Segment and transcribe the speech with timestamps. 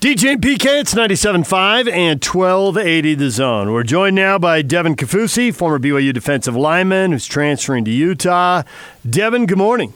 [0.00, 3.72] DJ and PK, it's 97.5 and 1280 the zone.
[3.72, 8.62] We're joined now by Devin Kaufusi, former BYU defensive lineman who's transferring to Utah.
[9.10, 9.92] Devin, good morning.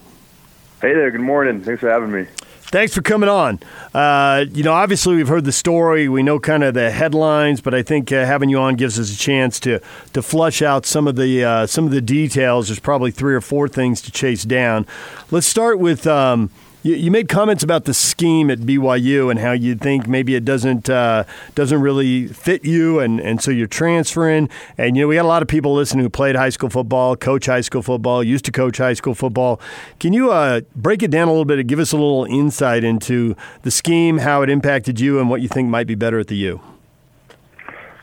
[0.80, 1.62] Hey there, good morning.
[1.62, 2.26] Thanks for having me.
[2.62, 3.60] Thanks for coming on.
[3.94, 6.09] Uh, you know, obviously we've heard the story.
[6.09, 9.14] We know kind of the headlines, but I think uh, having you on gives us
[9.14, 9.79] a chance to
[10.14, 12.66] to flush out some of the uh, some of the details.
[12.66, 14.84] There's probably three or four things to chase down.
[15.30, 16.09] Let's start with.
[16.09, 16.50] Um,
[16.82, 20.44] you, you, made comments about the scheme at BYU and how you think maybe it
[20.44, 21.24] doesn't uh,
[21.54, 24.48] doesn't really fit you, and, and so you're transferring.
[24.77, 27.16] And you know we got a lot of people listening who played high school football,
[27.16, 29.60] coach high school football, used to coach high school football.
[30.00, 32.82] Can you uh, break it down a little bit and give us a little insight
[32.82, 36.26] into the scheme, how it impacted you, and what you think might be better at
[36.26, 36.60] the U?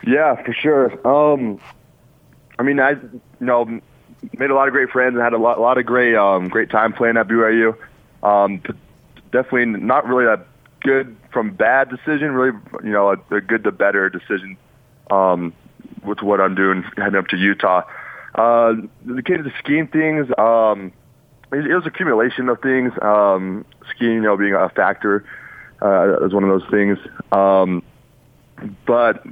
[0.07, 1.07] Yeah, for sure.
[1.07, 1.59] Um,
[2.57, 3.81] I mean, I you know
[4.37, 6.47] made a lot of great friends and had a lot, a lot of great um,
[6.47, 7.75] great time playing at BYU.
[8.23, 8.61] Um,
[9.31, 10.43] definitely not really a
[10.81, 12.31] good from bad decision.
[12.31, 14.57] Really, you know, a, a good to better decision
[15.09, 15.53] um,
[16.03, 17.83] with what I'm doing heading up to Utah.
[18.35, 18.73] Uh,
[19.05, 20.91] the of the scheme things, um,
[21.51, 22.93] it, it was accumulation of things.
[23.01, 25.25] Um, skiing, you know, being a factor
[25.81, 26.97] uh, is one of those things.
[27.31, 27.83] Um,
[28.85, 29.25] but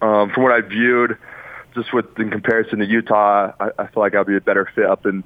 [0.00, 1.16] um, from what I viewed,
[1.74, 4.86] just with in comparison to Utah, I, I feel like I'll be a better fit
[4.86, 5.24] up in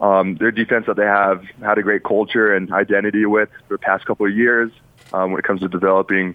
[0.00, 3.78] um, their defense that they have had a great culture and identity with for the
[3.78, 4.72] past couple of years
[5.12, 6.34] um, when it comes to developing,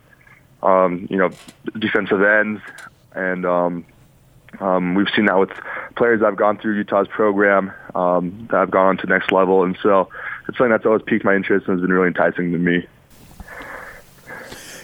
[0.63, 1.29] um, you know,
[1.77, 2.61] defensive ends.
[3.13, 3.85] And um,
[4.59, 5.51] um, we've seen that with
[5.95, 9.63] players that have gone through Utah's program um, that have gone to next level.
[9.63, 10.09] And so
[10.47, 12.87] it's something that's always piqued my interest and has been really enticing to me.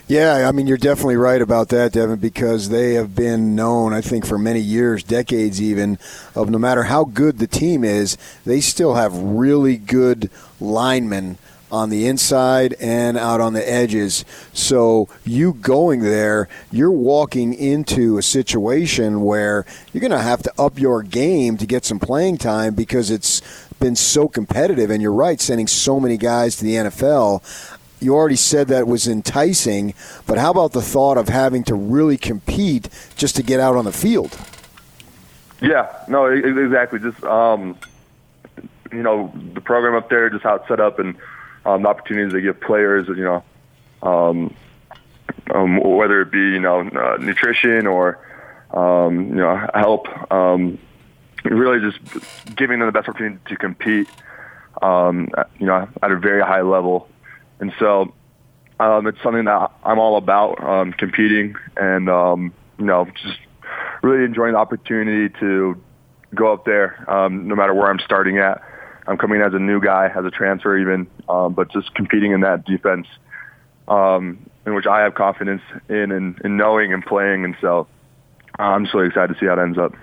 [0.08, 4.02] Yeah, I mean, you're definitely right about that, Devin, because they have been known, I
[4.02, 5.98] think, for many years, decades even,
[6.36, 10.30] of no matter how good the team is, they still have really good
[10.61, 11.39] linemen
[11.72, 14.23] on the inside and out on the edges.
[14.53, 20.53] So you going there, you're walking into a situation where you're going to have to
[20.61, 23.42] up your game to get some playing time because it's
[23.80, 24.92] been so competitive.
[24.92, 27.42] And you're right, sending so many guys to the NFL
[28.05, 29.93] you already said that was enticing,
[30.26, 33.86] but how about the thought of having to really compete just to get out on
[33.86, 34.38] the field?
[35.61, 36.99] Yeah, no, exactly.
[36.99, 37.77] Just um,
[38.92, 41.16] you know, the program up there, just how it's set up, and
[41.66, 43.08] um, the opportunities they give players.
[43.08, 43.43] You know,
[44.04, 44.55] um,
[45.54, 48.20] um, whether it be you know uh, nutrition or
[48.72, 50.08] um, you know help.
[50.32, 50.77] Um,
[51.43, 51.99] really, just
[52.55, 54.08] giving them the best opportunity to compete.
[54.82, 57.08] Um, you know, at a very high level.
[57.60, 58.14] And so
[58.80, 63.39] um, it's something that I'm all about, um, competing and, um, you know, just
[64.02, 65.82] really enjoying the opportunity to
[66.33, 68.61] go up there, um, no matter where I'm starting at.
[69.08, 72.42] I'm coming as a new guy, as a transfer even, um, but just competing in
[72.42, 73.08] that defense,
[73.87, 77.45] um, in which I have confidence in and, in knowing and playing.
[77.45, 77.87] And so
[78.58, 79.93] I'm just really excited to see how it ends up.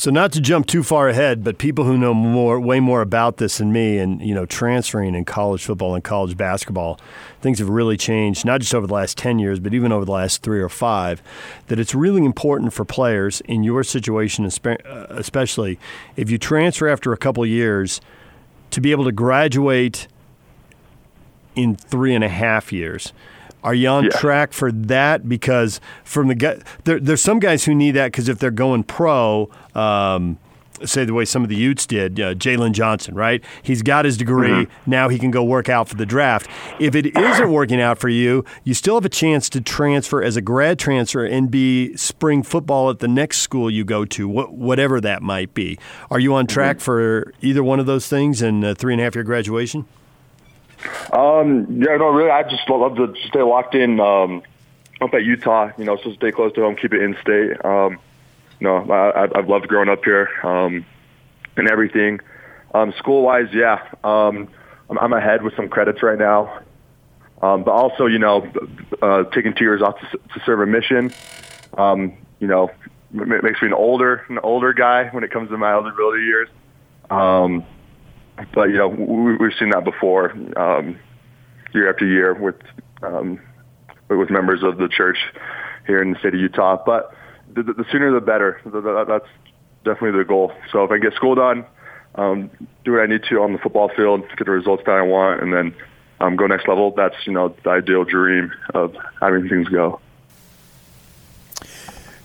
[0.00, 3.36] So not to jump too far ahead, but people who know more, way more about
[3.36, 6.98] this than me, and you know, transferring in college football and college basketball,
[7.42, 8.46] things have really changed.
[8.46, 11.22] Not just over the last ten years, but even over the last three or five.
[11.66, 15.78] That it's really important for players in your situation, uh, especially
[16.16, 18.00] if you transfer after a couple years,
[18.70, 20.08] to be able to graduate
[21.54, 23.12] in three and a half years.
[23.62, 24.10] Are you on yeah.
[24.10, 25.28] track for that?
[25.28, 28.84] Because from the guy, there, there's some guys who need that because if they're going
[28.84, 30.38] pro, um,
[30.84, 33.44] say the way some of the Utes did, uh, Jaylon Johnson, right?
[33.62, 34.48] He's got his degree.
[34.48, 34.90] Mm-hmm.
[34.90, 36.48] Now he can go work out for the draft.
[36.78, 40.36] If it isn't working out for you, you still have a chance to transfer as
[40.36, 44.52] a grad transfer and be spring football at the next school you go to, wh-
[44.52, 45.78] whatever that might be.
[46.10, 46.84] Are you on track mm-hmm.
[46.84, 49.86] for either one of those things in three and a half year graduation?
[51.12, 54.42] Um, yeah, no, really, I just love to stay locked in um,
[55.00, 55.70] up at Utah.
[55.76, 57.64] You know, so stay close to home, keep it in state.
[57.64, 57.98] Um,
[58.60, 60.84] no, I, I've loved growing up here um,
[61.56, 62.20] and everything.
[62.74, 64.48] Um, school wise, yeah, um,
[64.88, 66.60] I'm, I'm ahead with some credits right now.
[67.42, 68.50] Um, but also, you know,
[69.00, 71.12] uh, taking two years off to, to serve a mission,
[71.78, 72.70] um, you know,
[73.14, 76.48] it makes me an older, an older guy when it comes to my eligibility years.
[77.08, 77.64] Um,
[78.54, 80.98] but you know we, we've seen that before, um,
[81.74, 82.56] year after year with
[83.02, 83.40] um,
[84.08, 85.18] with members of the church
[85.86, 86.82] here in the state of Utah.
[86.84, 87.12] But
[87.52, 88.60] the, the sooner the better.
[88.64, 89.26] That's
[89.84, 90.52] definitely the goal.
[90.72, 91.64] So if I get school done,
[92.14, 92.50] um,
[92.84, 95.42] do what I need to on the football field, get the results that I want,
[95.42, 95.74] and then
[96.20, 96.92] um, go next level.
[96.96, 100.00] That's you know the ideal dream of having things go.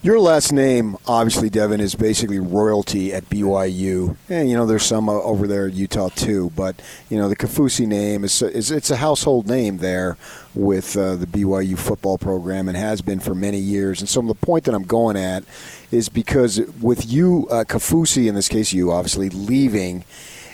[0.06, 5.10] Your last name, obviously, Devin, is basically royalty at BYU, and you know there's some
[5.10, 6.52] uh, over there at Utah too.
[6.56, 6.80] But
[7.10, 10.16] you know the Kaufusi name is, is it's a household name there
[10.54, 14.00] with uh, the BYU football program and has been for many years.
[14.00, 15.44] And so the point that I'm going at
[15.90, 20.06] is because with you, uh, Kaufusi, in this case, you obviously leaving,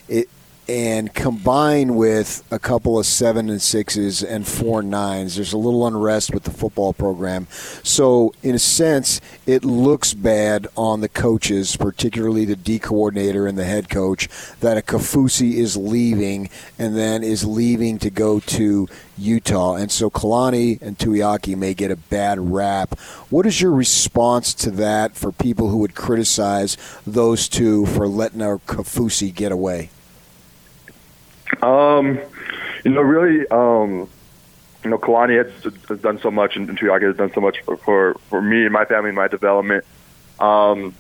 [0.08, 0.30] it
[0.72, 5.86] and combine with a couple of seven and sixes and four nines, there's a little
[5.86, 7.46] unrest with the football program.
[7.84, 13.58] So, in a sense, it looks bad on the coaches, particularly the D coordinator and
[13.58, 14.30] the head coach,
[14.62, 18.88] that a Kaufusi is leaving and then is leaving to go to
[19.18, 19.76] Utah.
[19.76, 22.98] And so Kalani and Tuiaki may get a bad rap.
[23.30, 28.42] What is your response to that for people who would criticize those two for letting
[28.42, 29.90] our Kaufusi get away?
[31.62, 32.20] Um,
[32.84, 34.10] you know, really, um,
[34.84, 37.78] you know, Kalani has, has done so much, and, and has done so much for,
[37.78, 39.86] for for me and my family, and my development.
[40.40, 40.96] Um,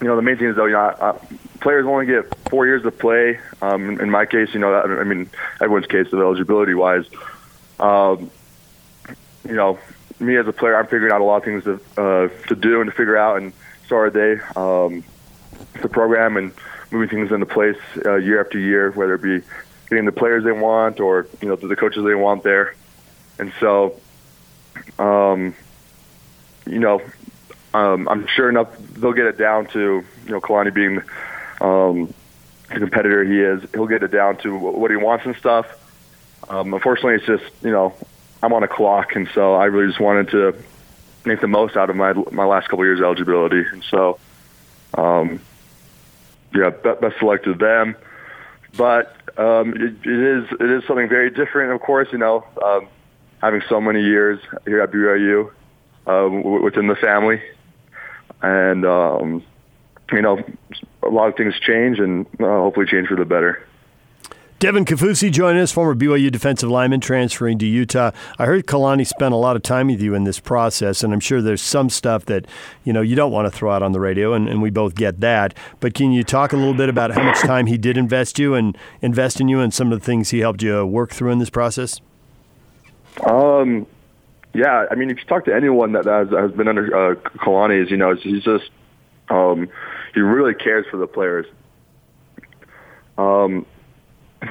[0.00, 1.18] you know, the main thing is though, you know, I, I,
[1.60, 3.38] players only get four years to play.
[3.60, 5.28] Um, in, in my case, you know, I mean,
[5.60, 7.04] everyone's case of eligibility wise.
[7.78, 8.30] Um,
[9.46, 9.78] you know,
[10.18, 12.80] me as a player, I'm figuring out a lot of things to uh, to do
[12.80, 13.52] and to figure out, and
[13.88, 14.40] so are they.
[14.56, 15.04] Um,
[15.82, 16.52] the program and
[16.90, 19.42] moving things into place uh, year after year, whether it be
[19.90, 22.74] getting the players they want or you know the coaches they want there.
[23.38, 23.98] And so,
[24.98, 25.54] um,
[26.66, 27.02] you know,
[27.74, 31.02] um, I'm sure enough they'll get it down to you know Kalani being
[31.60, 32.14] um,
[32.68, 33.68] the competitor he is.
[33.72, 35.66] He'll get it down to what he wants and stuff.
[36.48, 37.94] Um, unfortunately, it's just you know
[38.42, 40.54] I'm on a clock, and so I really just wanted to
[41.24, 44.18] make the most out of my my last couple years of eligibility, and so
[44.94, 45.40] um,
[46.54, 47.96] yeah, best of luck to them.
[48.76, 52.08] But um, it, it is it is something very different, of course.
[52.12, 52.88] You know, um,
[53.40, 55.50] having so many years here at BYU
[56.06, 57.42] uh, within the family,
[58.42, 59.42] and um,
[60.12, 60.38] you know,
[61.02, 63.66] a lot of things change, and uh, hopefully change for the better.
[64.60, 68.10] Devin Kaufusi joining us, former BYU defensive lineman transferring to Utah.
[68.38, 71.20] I heard Kalani spent a lot of time with you in this process, and I'm
[71.20, 72.44] sure there's some stuff that
[72.84, 74.94] you know you don't want to throw out on the radio, and, and we both
[74.94, 75.54] get that.
[75.80, 78.54] But can you talk a little bit about how much time he did invest you
[78.54, 81.38] and invest in you, and some of the things he helped you work through in
[81.38, 82.02] this process?
[83.24, 83.86] Um,
[84.52, 87.82] yeah, I mean, if you talk to anyone that has, has been under uh, Kalani,
[87.82, 88.68] is you know, he's just
[89.30, 89.70] um,
[90.12, 91.46] he really cares for the players.
[93.16, 93.64] Um,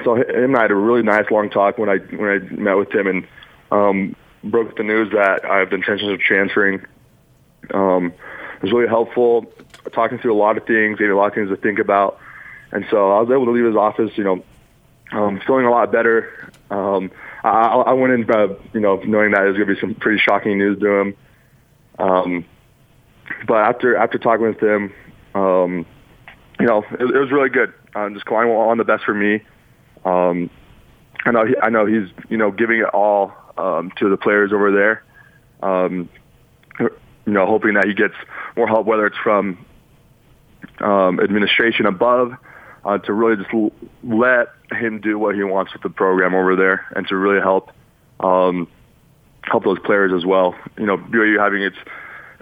[0.04, 2.74] so him and I had a really nice long talk when I when I met
[2.74, 3.26] with him and
[3.70, 6.84] um, broke the news that I have the intentions of transferring.
[7.72, 8.12] Um,
[8.56, 9.52] it was really helpful,
[9.92, 12.18] talking through a lot of things, gave me a lot of things to think about,
[12.72, 14.44] and so I was able to leave his office, you know,
[15.12, 16.50] um, feeling a lot better.
[16.70, 17.10] Um,
[17.42, 19.94] I, I went in, uh, you know, knowing that it was going to be some
[19.94, 21.16] pretty shocking news to him.
[21.98, 22.44] Um,
[23.46, 24.92] but after after talking with him,
[25.34, 25.86] um,
[26.58, 27.72] you know, it, it was really good.
[27.94, 29.42] Um, just Kalani on the best for me.
[30.04, 30.50] Um,
[31.24, 34.52] I know he, I know he's you know giving it all um, to the players
[34.52, 35.04] over there.
[35.62, 36.08] Um,
[36.78, 38.14] you know, hoping that he gets
[38.56, 39.64] more help, whether it's from
[40.80, 42.32] um, administration above,
[42.84, 46.56] uh, to really just l- let him do what he wants with the program over
[46.56, 47.70] there, and to really help
[48.20, 48.66] um,
[49.42, 50.54] help those players as well.
[50.78, 51.76] You know, BYU having its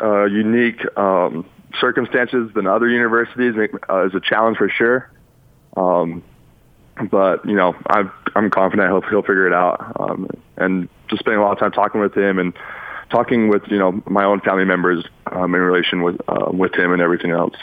[0.01, 1.45] uh, unique um,
[1.81, 3.55] circumstances than other universities
[3.91, 5.11] uh, is a challenge for sure.
[5.77, 6.23] Um,
[7.11, 9.93] but you know, I'm I'm confident he'll he'll figure it out.
[9.99, 12.53] Um, and just spending a lot of time talking with him and
[13.11, 16.93] talking with you know my own family members um, in relation with uh, with him
[16.93, 17.55] and everything else.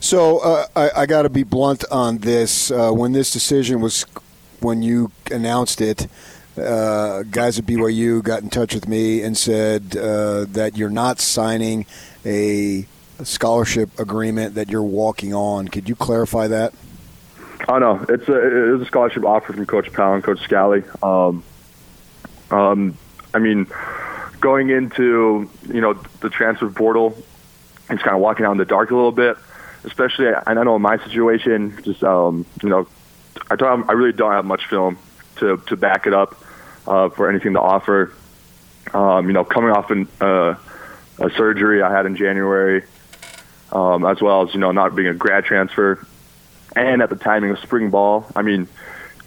[0.00, 2.70] So uh, I, I got to be blunt on this.
[2.70, 4.04] Uh, when this decision was,
[4.60, 6.06] when you announced it,
[6.56, 11.20] uh, guys at BYU got in touch with me and said uh, that you're not
[11.20, 11.86] signing
[12.24, 12.86] a
[13.24, 15.68] scholarship agreement that you're walking on.
[15.68, 16.72] Could you clarify that?
[17.66, 20.84] Oh know it's a it's a scholarship offer from Coach Powell and Coach Scalley.
[21.02, 21.42] Um,
[22.50, 22.96] um,
[23.34, 23.66] I mean,
[24.40, 27.16] going into you know the transfer portal,
[27.90, 29.36] it's kind of walking out in the dark a little bit.
[29.84, 32.86] Especially, I, I know in my situation, just um, you know,
[33.50, 34.98] I don't, I really don't have much film
[35.36, 36.36] to to back it up
[36.86, 38.12] uh, for anything to offer.
[38.94, 40.54] Um, you know, coming off an, uh,
[41.18, 42.84] a surgery I had in January,
[43.72, 46.06] um, as well as you know not being a grad transfer
[46.76, 48.26] and at the timing of spring ball.
[48.34, 48.68] I mean,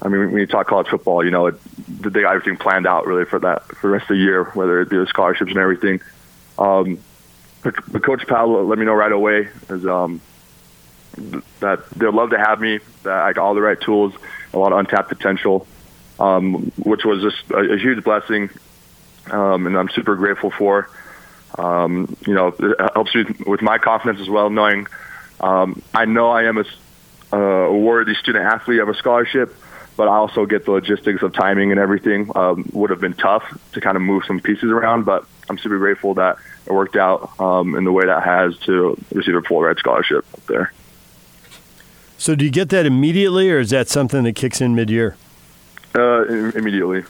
[0.01, 1.55] I mean, when you talk college football, you know, it,
[1.87, 4.81] they got everything planned out really for that for the rest of the year, whether
[4.81, 6.01] it be the scholarships and everything.
[6.57, 6.99] Um,
[7.63, 10.21] but, but Coach Powell let me know right away is um,
[11.59, 14.13] that they'd love to have me, that I got all the right tools,
[14.53, 15.67] a lot of untapped potential,
[16.19, 18.49] um, which was just a, a huge blessing,
[19.29, 20.89] um, and I'm super grateful for.
[21.57, 24.87] Um, you know, it helps me with my confidence as well, knowing
[25.39, 26.65] um, I know I am a,
[27.33, 29.55] uh, a worthy student athlete of a scholarship,
[29.97, 32.31] but I also get the logistics of timing and everything.
[32.35, 35.77] Um, would have been tough to kind of move some pieces around, but I'm super
[35.77, 39.61] grateful that it worked out um, in the way that has to receive a full
[39.61, 40.71] ride scholarship up there.
[42.17, 45.15] So, do you get that immediately, or is that something that kicks in mid-year?
[45.95, 47.03] Uh, immediately.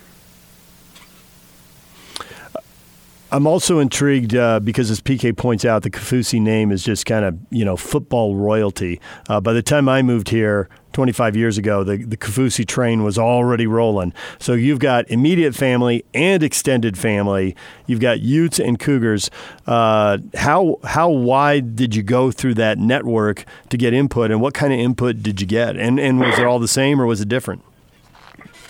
[3.34, 7.24] I'm also intrigued uh, because, as PK points out, the Kaufusi name is just kind
[7.24, 9.00] of you know football royalty.
[9.30, 13.18] Uh, by the time I moved here 25 years ago, the the Kaufusi train was
[13.18, 14.14] already rolling.
[14.40, 17.56] So you've got immediate family and extended family.
[17.88, 19.32] You've got Utes and Cougars.
[19.66, 24.54] Uh, how how wide did you go through that network to get input, and what
[24.54, 25.78] kind of input did you get?
[25.78, 27.64] And and was it all the same or was it different?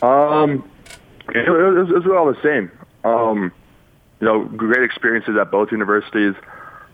[0.03, 0.69] Um,
[1.29, 2.71] it was, it was all the same.
[3.03, 3.51] Um,
[4.21, 6.35] you know, great experiences at both universities,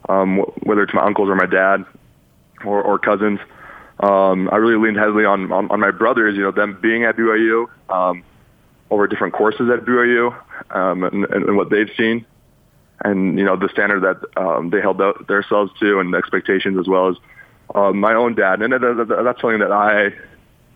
[0.09, 1.85] um, whether it's my uncles or my dad
[2.65, 3.39] or, or cousins.
[3.99, 7.17] Um, I really leaned heavily on, on, on my brothers, you know, them being at
[7.17, 8.23] BYU, um,
[8.89, 10.33] over different courses at BYU,
[10.71, 12.25] um, and, and what they've seen
[13.03, 17.09] and, you know, the standard that, um, they held themselves to and expectations as well
[17.09, 17.15] as,
[17.75, 18.61] um, my own dad.
[18.61, 20.13] And that's something that I,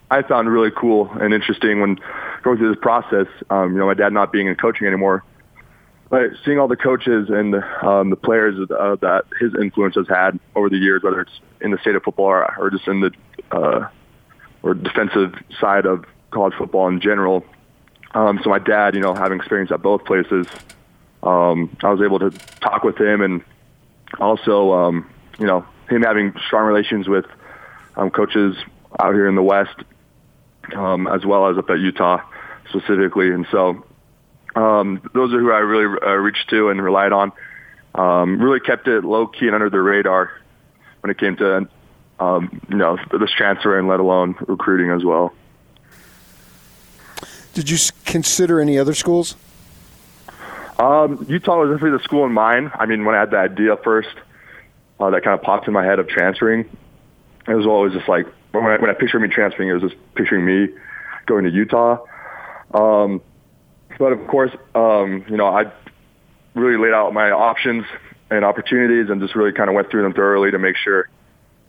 [0.09, 1.97] I found really cool and interesting when
[2.43, 3.27] going through this process.
[3.49, 5.23] Um, you know, my dad not being in coaching anymore,
[6.11, 10.37] but seeing all the coaches and um, the players uh, that his influence has had
[10.55, 13.11] over the years, whether it's in the state of football or, or just in the
[13.51, 13.87] uh,
[14.61, 17.45] or defensive side of college football in general.
[18.13, 20.47] Um, so my dad, you know, having experience at both places,
[21.23, 23.41] um, I was able to talk with him, and
[24.19, 27.25] also, um, you know, him having strong relations with
[27.95, 28.57] um, coaches
[28.99, 29.77] out here in the West,
[30.75, 32.21] um, as well as up at Utah
[32.67, 33.85] specifically, and so
[34.55, 37.31] um, those are who I really uh, reached to and relied on.
[37.93, 40.31] Um, really kept it low key and under the radar
[41.01, 41.67] when it came to
[42.19, 45.33] um, you know this transfer and let alone recruiting as well.
[47.53, 49.35] Did you consider any other schools?
[50.79, 52.71] Um, Utah was definitely the school in mind.
[52.73, 54.09] I mean, when I had the idea first,
[54.99, 56.69] uh, that kind of popped in my head of transferring.
[57.47, 59.95] It was always just like when I, when I pictured me transferring, it was just
[60.15, 60.73] picturing me
[61.25, 62.05] going to Utah.
[62.73, 63.21] Um,
[64.01, 65.71] but of course, um, you know, I
[66.55, 67.85] really laid out my options
[68.31, 71.07] and opportunities and just really kind of went through them thoroughly to make sure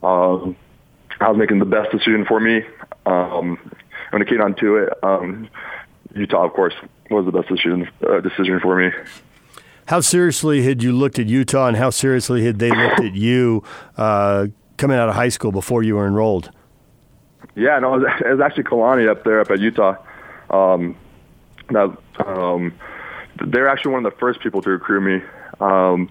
[0.02, 0.56] um,
[1.20, 2.62] I was making the best decision for me.
[3.04, 3.58] Um,
[4.12, 5.50] when it came down to it, um,
[6.14, 6.72] Utah, of course,
[7.10, 8.90] was the best decision uh, decision for me.
[9.84, 13.62] How seriously had you looked at Utah, and how seriously had they looked at you
[13.98, 14.46] uh,
[14.78, 16.50] coming out of high school before you were enrolled?
[17.54, 19.96] Yeah, no, it was, it was actually Kalani up there up at Utah.
[20.48, 20.96] Um,
[21.72, 22.74] that um,
[23.46, 25.24] they're actually one of the first people to recruit me.
[25.60, 26.10] Um,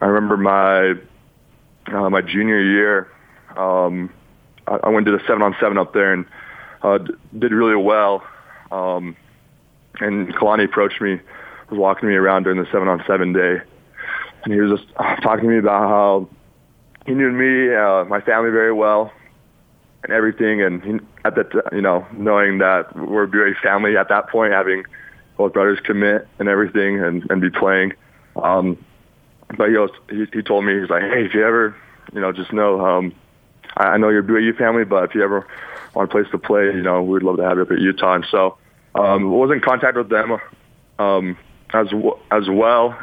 [0.00, 0.94] I remember my
[1.86, 3.10] uh, my junior year,
[3.56, 4.12] um,
[4.66, 6.24] I, I went to the seven on seven up there and
[6.82, 6.98] uh,
[7.38, 8.24] did really well.
[8.70, 9.16] Um,
[10.00, 11.20] and Kalani approached me,
[11.70, 13.60] was walking me around during the seven on seven day,
[14.44, 16.28] and he was just talking to me about how
[17.06, 19.12] he knew me, uh, my family very well,
[20.02, 20.62] and everything.
[20.62, 20.92] And he,
[21.24, 24.84] at the that, you know, knowing that we're a very family at that point, having
[25.36, 27.92] both brothers commit and everything, and and be playing.
[28.36, 28.82] Um,
[29.56, 31.74] but he, was, he he told me he's like, hey, if you ever,
[32.12, 33.14] you know, just know, um,
[33.76, 35.46] I, I know you're a BYU family, but if you ever
[35.94, 38.14] want a place to play, you know, we'd love to have you up at Utah.
[38.14, 38.58] And so,
[38.94, 40.38] um, was in contact with them
[40.98, 41.36] um,
[41.72, 41.88] as
[42.30, 42.98] as well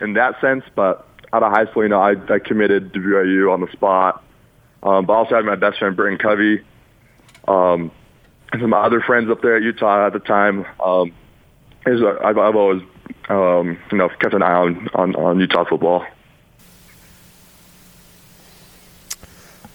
[0.00, 0.64] in that sense.
[0.74, 4.24] But out of high school, you know, I, I committed to BYU on the spot.
[4.82, 6.62] Um, but I also had my best friend Britton Covey,
[7.50, 7.90] um,
[8.52, 10.64] some other friends up there at Utah at the time.
[10.82, 11.12] Um,
[11.86, 12.82] is uh, I've, I've always
[13.28, 16.06] um, you know kept an eye on, on, on Utah football.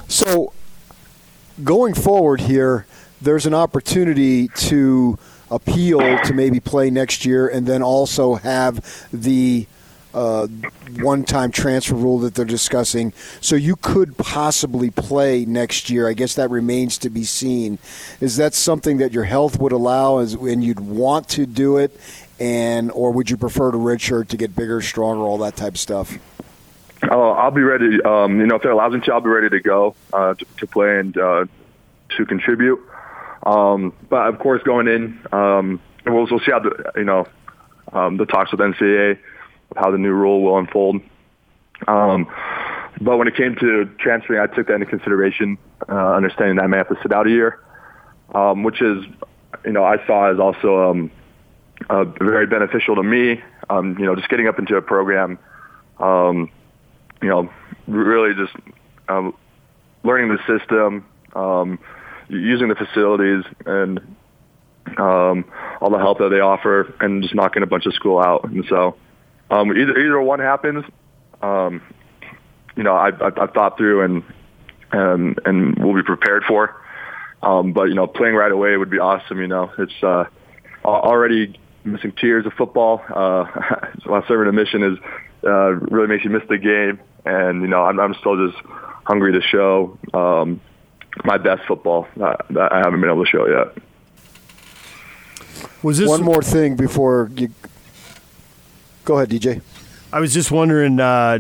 [0.08, 0.54] So,
[1.64, 2.86] going forward here,
[3.22, 5.18] there's an opportunity to
[5.50, 9.68] appeal to maybe play next year, and then also have the
[10.16, 10.48] uh,
[11.02, 13.12] one-time transfer rule that they're discussing.
[13.42, 16.08] So you could possibly play next year.
[16.08, 17.78] I guess that remains to be seen.
[18.22, 22.00] Is that something that your health would allow, and you'd want to do it,
[22.40, 25.80] and or would you prefer to redshirt to get bigger, stronger, all that type of
[25.80, 26.18] stuff?
[27.12, 28.02] Oh, I'll be ready.
[28.02, 30.46] Um, you know, if it allows me to, I'll be ready to go uh, to,
[30.60, 31.46] to, play and uh,
[32.18, 32.80] to contribute.
[33.46, 37.28] Um, but of course, going in, um, we'll, we'll see how the you know
[37.92, 39.20] um, the talks with NCAA
[39.76, 41.02] how the new rule will unfold.
[41.88, 42.28] Um,
[43.02, 45.58] but when it came to transferring, I took that into consideration,
[45.90, 47.60] uh, understanding that I may have to sit out a year,
[48.34, 49.04] um, which is,
[49.66, 51.12] you know, I saw as also um,
[51.90, 53.42] uh, very beneficial to me.
[53.70, 55.40] Um, you know, just getting up into a program
[56.00, 56.50] Um,
[57.22, 57.50] you know,
[57.88, 58.54] really just
[59.08, 59.34] um,
[60.04, 61.80] learning the system, um,
[62.28, 64.00] using the facilities, and
[64.98, 65.46] um,
[65.80, 68.44] all the help that they offer, and just knocking a bunch of school out.
[68.44, 68.98] And so,
[69.50, 70.86] um, either either one happens,
[71.42, 71.82] um,
[72.76, 74.24] you know, I, I, I thought through and
[74.92, 76.82] and and we'll be prepared for.
[77.44, 79.40] Um, but you know, playing right away would be awesome.
[79.40, 80.26] You know, it's uh,
[80.84, 83.02] already missing two years of football.
[83.08, 83.46] Uh,
[84.06, 84.98] while serving a mission is
[85.44, 88.62] uh, really makes you miss the game, and you know, I'm, I'm still just
[89.06, 90.60] hungry to show um,
[91.24, 93.78] my best football that, that I haven't been able to show yet.
[95.84, 97.50] Was this one more thing before you
[99.06, 99.62] go ahead, DJ?
[100.12, 101.00] I was just wondering.
[101.00, 101.40] Uh,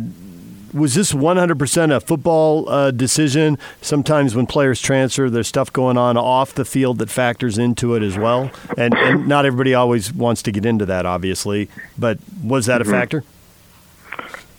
[0.73, 3.57] was this 100% a football uh, decision?
[3.81, 8.03] Sometimes when players transfer, there's stuff going on off the field that factors into it
[8.03, 8.51] as well.
[8.77, 11.69] And, and not everybody always wants to get into that, obviously.
[11.97, 12.93] But was that mm-hmm.
[12.93, 13.23] a factor?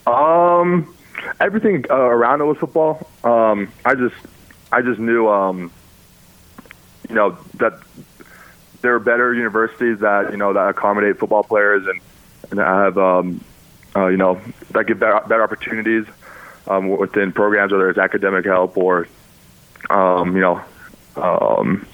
[0.07, 0.97] Um,
[1.39, 3.07] everything uh, around it was football.
[3.23, 4.17] Um, I just,
[4.73, 5.71] I just knew, um,
[7.11, 7.79] you know, that
[8.81, 12.01] there are better universities that you know that accommodate football players and
[12.51, 13.41] and I have um,
[13.97, 16.05] uh, you know, that give better, better opportunities
[16.67, 19.09] um, within programs, whether it's academic help or,
[19.89, 20.63] um, you know,
[21.17, 21.87] um,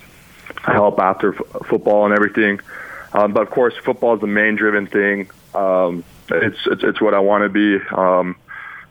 [0.62, 2.61] help after f- football and everything.
[3.12, 5.30] Um, but of course, football is the main driven thing.
[5.54, 7.85] Um, it's, it's it's what I want to be.
[7.94, 8.37] Um,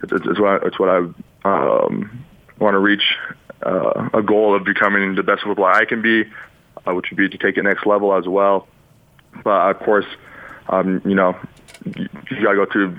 [0.04, 0.98] it's, it's what I, it's what I
[1.44, 2.24] um,
[2.60, 3.18] want to reach.
[3.64, 6.24] Uh, a goal of becoming the best football I can be,
[6.88, 8.68] uh, which would be to take it next level as well.
[9.44, 10.06] But of course,
[10.70, 11.38] um, you know,
[11.86, 12.98] you, you got to go through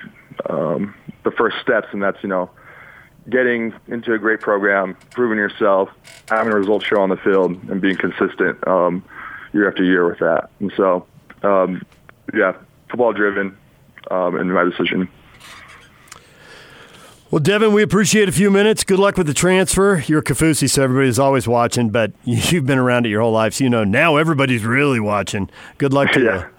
[0.48, 2.50] um, the first steps, and that's you know
[3.28, 5.88] getting into a great program, proving yourself,
[6.28, 9.04] having a results show on the field, and being consistent um,
[9.52, 10.50] year after year with that.
[10.60, 11.06] And so,
[11.42, 11.82] um,
[12.34, 12.52] yeah,
[12.90, 13.56] football driven
[14.10, 15.08] um, in my decision.
[17.30, 18.84] Well, Devin, we appreciate a few minutes.
[18.84, 20.04] Good luck with the transfer.
[20.06, 23.64] You're Kaufusi, so everybody's always watching, but you've been around it your whole life, so
[23.64, 25.48] you know now everybody's really watching.
[25.78, 26.40] Good luck to yeah.
[26.40, 26.51] you.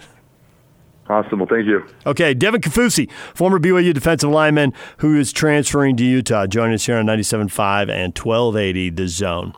[1.09, 1.39] Awesome.
[1.39, 1.85] Well, thank you.
[2.05, 6.97] Okay, Devin Kaufusi, former BYU defensive lineman who is transferring to Utah, joining us here
[6.97, 9.53] on 97.5 and 1280 The Zone.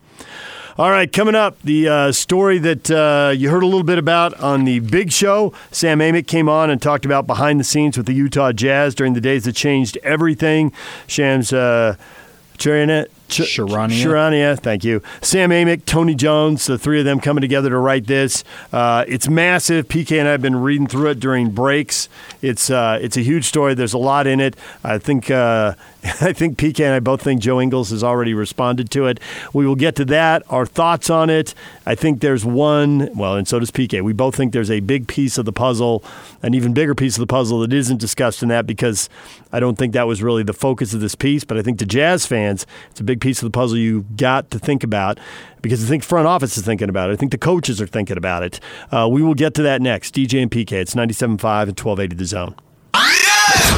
[0.78, 4.34] All right, coming up, the uh, story that uh, you heard a little bit about
[4.42, 5.54] on the big show.
[5.72, 9.14] Sam Amick came on and talked about behind the scenes with the Utah Jazz during
[9.14, 10.74] the days that changed everything.
[11.08, 11.96] Shams uh,
[13.28, 14.04] Ch- Charania.
[14.04, 15.02] Charania, thank you.
[15.22, 18.44] Sam Amick, Tony Jones, the three of them coming together to write this.
[18.72, 19.88] Uh, it's massive.
[19.88, 22.08] PK and I have been reading through it during breaks.
[22.42, 23.74] It's uh, it's a huge story.
[23.74, 24.56] There's a lot in it.
[24.84, 25.76] I think uh,
[26.22, 29.20] I think PK and I both think Joe Ingles has already responded to it.
[29.54, 30.44] We will get to that.
[30.52, 31.56] Our thoughts on it.
[31.88, 33.10] I think there's one.
[33.16, 34.04] Well, and so does PK.
[34.04, 36.04] We both think there's a big piece of the puzzle,
[36.44, 39.10] an even bigger piece of the puzzle that isn't discussed in that because
[39.52, 41.44] I don't think that was really the focus of this piece.
[41.44, 44.52] But I think to Jazz fans, it's a big piece of the puzzle you got
[44.52, 45.20] to think about
[45.64, 47.14] because I think front office is thinking about it.
[47.14, 48.60] I think the coaches are thinking about it.
[48.92, 50.14] Uh, we will get to that next.
[50.14, 50.74] DJ and PK.
[50.74, 52.56] It's 97.5 and 1280 The Zone.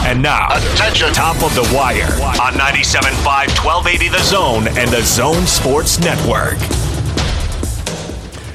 [0.07, 2.05] And now, attention, top of the wire
[2.41, 6.86] on 97.5, 1280 The Zone and the Zone Sports Network.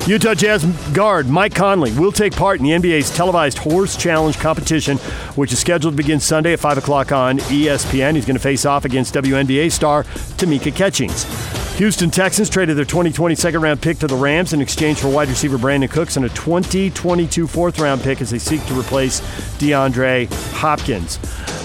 [0.06, 4.98] Utah Jazz guard Mike Conley will take part in the NBA's televised Horse Challenge competition,
[5.36, 8.16] which is scheduled to begin Sunday at 5 o'clock on ESPN.
[8.16, 11.24] He's going to face off against WNBA star Tamika Catchings.
[11.78, 15.28] Houston Texans traded their 2020 second round pick to the Rams in exchange for wide
[15.28, 19.20] receiver Brandin Cooks and a 2022 fourth round pick as they seek to replace
[19.58, 21.18] DeAndre Hopkins.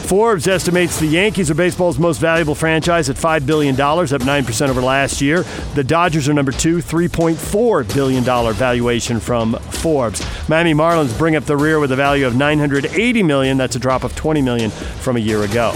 [0.07, 4.81] Forbes estimates the Yankees are baseball's most valuable franchise at $5 billion, up 9% over
[4.81, 5.43] last year.
[5.75, 10.25] The Dodgers are number two, $3.4 billion valuation from Forbes.
[10.49, 13.57] Miami Marlins bring up the rear with a value of $980 million.
[13.57, 15.73] That's a drop of 20 million from a year ago.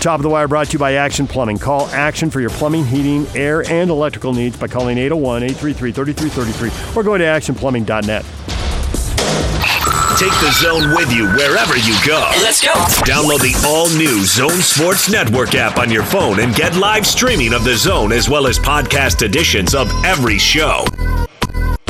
[0.00, 1.58] Top of the Wire brought to you by Action Plumbing.
[1.58, 6.96] Call Action for your plumbing, heating, air, and electrical needs by calling 801 833 3333
[6.96, 8.24] or go to actionplumbing.net.
[10.18, 12.28] Take the zone with you wherever you go.
[12.42, 12.72] Let's go.
[13.06, 17.52] Download the all new Zone Sports Network app on your phone and get live streaming
[17.52, 20.84] of the zone as well as podcast editions of every show.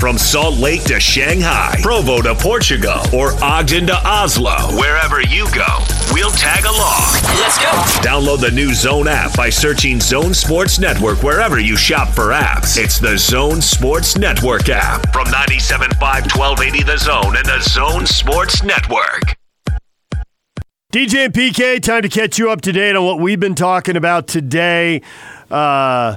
[0.01, 5.67] From Salt Lake to Shanghai, Provo to Portugal, or Ogden to Oslo, wherever you go,
[6.13, 7.13] we'll tag along.
[7.41, 7.71] Let's go.
[8.07, 12.79] Download the new Zone app by searching Zone Sports Network wherever you shop for apps.
[12.81, 18.63] It's the Zone Sports Network app from 97.5 1280 The Zone and the Zone Sports
[18.63, 19.37] Network.
[20.93, 23.97] DJ and PK, time to catch you up to date on what we've been talking
[23.97, 25.03] about today.
[25.51, 26.17] Uh,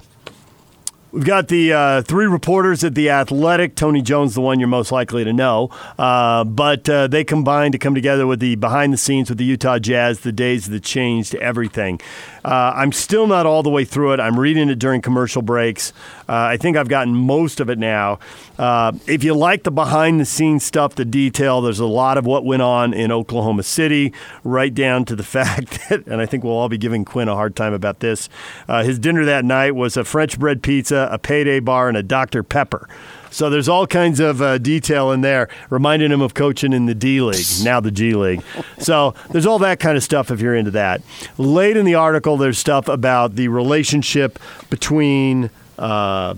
[1.11, 3.75] We've got the uh, three reporters at The Athletic.
[3.75, 5.69] Tony Jones, the one you're most likely to know.
[5.99, 9.43] Uh, but uh, they combined to come together with the behind the scenes with the
[9.43, 11.99] Utah Jazz, the days that changed everything.
[12.45, 14.21] Uh, I'm still not all the way through it.
[14.21, 15.91] I'm reading it during commercial breaks.
[16.29, 18.19] Uh, I think I've gotten most of it now.
[18.57, 22.25] Uh, if you like the behind the scenes stuff, the detail, there's a lot of
[22.25, 24.13] what went on in Oklahoma City,
[24.45, 27.35] right down to the fact that, and I think we'll all be giving Quinn a
[27.35, 28.29] hard time about this.
[28.69, 32.43] his dinner that night was a French bread pizza a payday bar, and a Dr.
[32.43, 32.87] Pepper.
[33.31, 36.93] So there's all kinds of uh, detail in there, reminding him of coaching in the
[36.93, 38.43] D League, now the G League.
[38.77, 41.01] So there's all that kind of stuff if you're into that.
[41.37, 44.37] Late in the article, there's stuff about the relationship
[44.69, 46.35] between uh,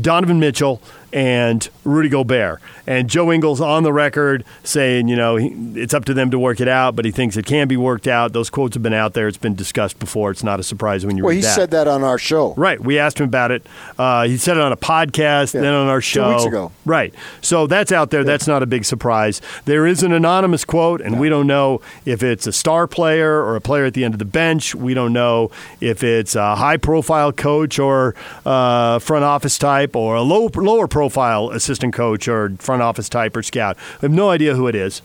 [0.00, 2.60] Donovan Mitchell and Rudy Gobert.
[2.86, 6.38] And Joe Ingles on the record saying, you know, he, it's up to them to
[6.38, 8.32] work it out, but he thinks it can be worked out.
[8.32, 9.28] Those quotes have been out there.
[9.28, 10.30] It's been discussed before.
[10.30, 12.54] It's not a surprise when you well, read he said that on our show.
[12.54, 12.80] Right.
[12.80, 13.66] We asked him about it.
[13.98, 15.62] Uh, he said it on a podcast, yeah.
[15.62, 16.24] then on our show.
[16.24, 16.72] Two weeks ago.
[16.84, 17.14] Right.
[17.40, 18.20] So that's out there.
[18.20, 18.26] Yeah.
[18.26, 19.40] That's not a big surprise.
[19.64, 21.20] There is an anonymous quote, and no.
[21.20, 24.18] we don't know if it's a star player or a player at the end of
[24.18, 24.74] the bench.
[24.74, 30.16] We don't know if it's a high profile coach or uh, front office type or
[30.16, 33.76] a low, lower profile assistant coach or front office type or scout.
[34.00, 35.02] We have no idea who it is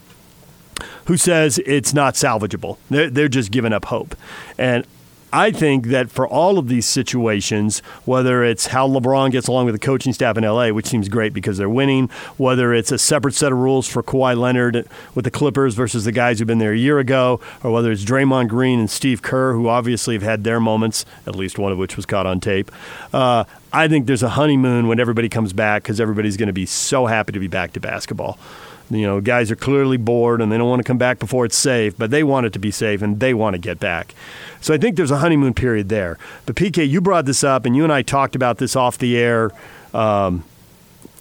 [1.05, 2.77] who says it's not salvageable.
[2.89, 4.15] They're, they're just giving up hope.
[4.57, 4.85] And
[5.31, 9.75] I think that for all of these situations, whether it's how LeBron gets along with
[9.75, 13.35] the coaching staff in LA, which seems great because they're winning, whether it's a separate
[13.35, 16.73] set of rules for Kawhi Leonard with the Clippers versus the guys who've been there
[16.73, 20.43] a year ago, or whether it's Draymond Green and Steve Kerr, who obviously have had
[20.43, 22.71] their moments, at least one of which was caught on tape.
[23.13, 26.65] Uh, I think there's a honeymoon when everybody comes back because everybody's going to be
[26.65, 28.39] so happy to be back to basketball.
[28.89, 31.55] You know, guys are clearly bored and they don't want to come back before it's
[31.55, 34.15] safe, but they want it to be safe and they want to get back.
[34.61, 36.17] So I think there's a honeymoon period there.
[36.47, 39.15] But PK, you brought this up, and you and I talked about this off the
[39.15, 39.51] air,
[39.93, 40.43] um,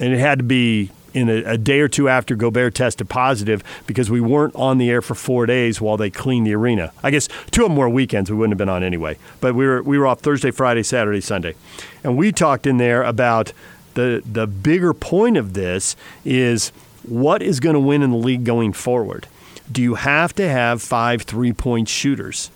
[0.00, 3.62] and it had to be in a, a, day or two after Gobert tested positive
[3.86, 6.92] because we weren't on the air for four days while they cleaned the arena.
[7.02, 9.16] I guess two of them were weekends we wouldn't have been on anyway.
[9.40, 11.54] But we were we were off Thursday, Friday, Saturday, Sunday,
[12.02, 13.52] and we talked in there about
[13.94, 16.70] the the bigger point of this is
[17.02, 19.26] what is going to win in the league going forward.
[19.70, 22.50] Do you have to have five three point shooters?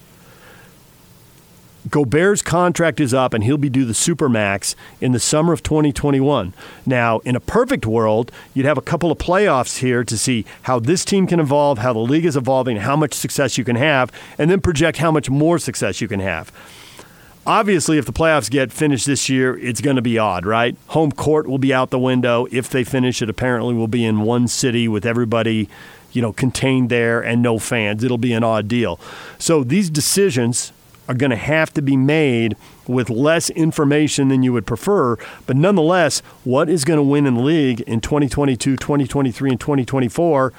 [1.91, 6.55] Gobert's contract is up and he'll be due the Supermax in the summer of 2021.
[6.87, 10.79] Now, in a perfect world, you'd have a couple of playoffs here to see how
[10.79, 14.13] this team can evolve, how the league is evolving, how much success you can have,
[14.39, 16.53] and then project how much more success you can have.
[17.45, 20.77] Obviously, if the playoffs get finished this year, it's going to be odd, right?
[20.89, 22.47] Home court will be out the window.
[22.53, 25.69] If they finish it, apparently will be in one city with everybody
[26.13, 28.05] you know, contained there and no fans.
[28.05, 29.01] It'll be an odd deal.
[29.39, 30.73] So these decisions
[31.09, 35.17] are going to have to be made with less information than you would prefer.
[35.47, 40.53] But nonetheless, what is going to win in the league in 2022, 2023, and 2024?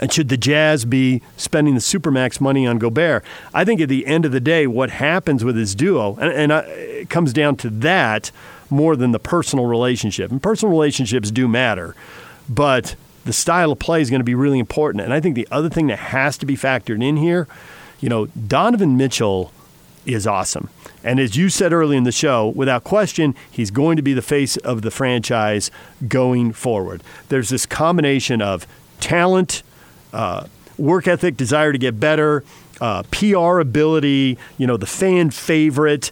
[0.00, 3.22] And should the Jazz be spending the Supermax money on Gobert?
[3.52, 6.52] I think at the end of the day, what happens with his duo, and, and
[6.52, 8.30] I, it comes down to that
[8.70, 10.30] more than the personal relationship.
[10.30, 11.94] And personal relationships do matter,
[12.48, 15.04] but the style of play is going to be really important.
[15.04, 17.46] And I think the other thing that has to be factored in here
[18.00, 19.52] you know, Donovan Mitchell
[20.06, 20.68] is awesome.
[21.04, 24.22] And as you said early in the show, without question, he's going to be the
[24.22, 25.70] face of the franchise
[26.08, 27.02] going forward.
[27.28, 28.66] There's this combination of
[28.98, 29.62] talent,
[30.12, 32.44] uh, work ethic, desire to get better,
[32.80, 36.10] uh, PR ability, you know, the fan favorite.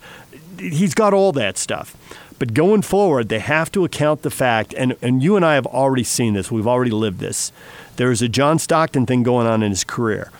[0.58, 1.96] He's got all that stuff.
[2.38, 5.66] But going forward, they have to account the fact, and, and you and I have
[5.66, 7.52] already seen this, we've already lived this.
[7.96, 10.30] There's a John Stockton thing going on in his career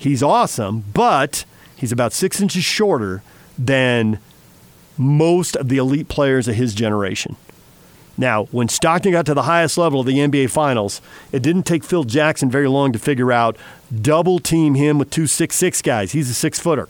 [0.00, 1.44] He's awesome, but
[1.76, 3.22] he's about six inches shorter
[3.58, 4.18] than
[4.96, 7.36] most of the elite players of his generation.
[8.16, 11.84] Now, when Stockton got to the highest level of the NBA Finals, it didn't take
[11.84, 13.58] Phil Jackson very long to figure out
[13.94, 16.12] double team him with two six six guys.
[16.12, 16.88] He's a six footer.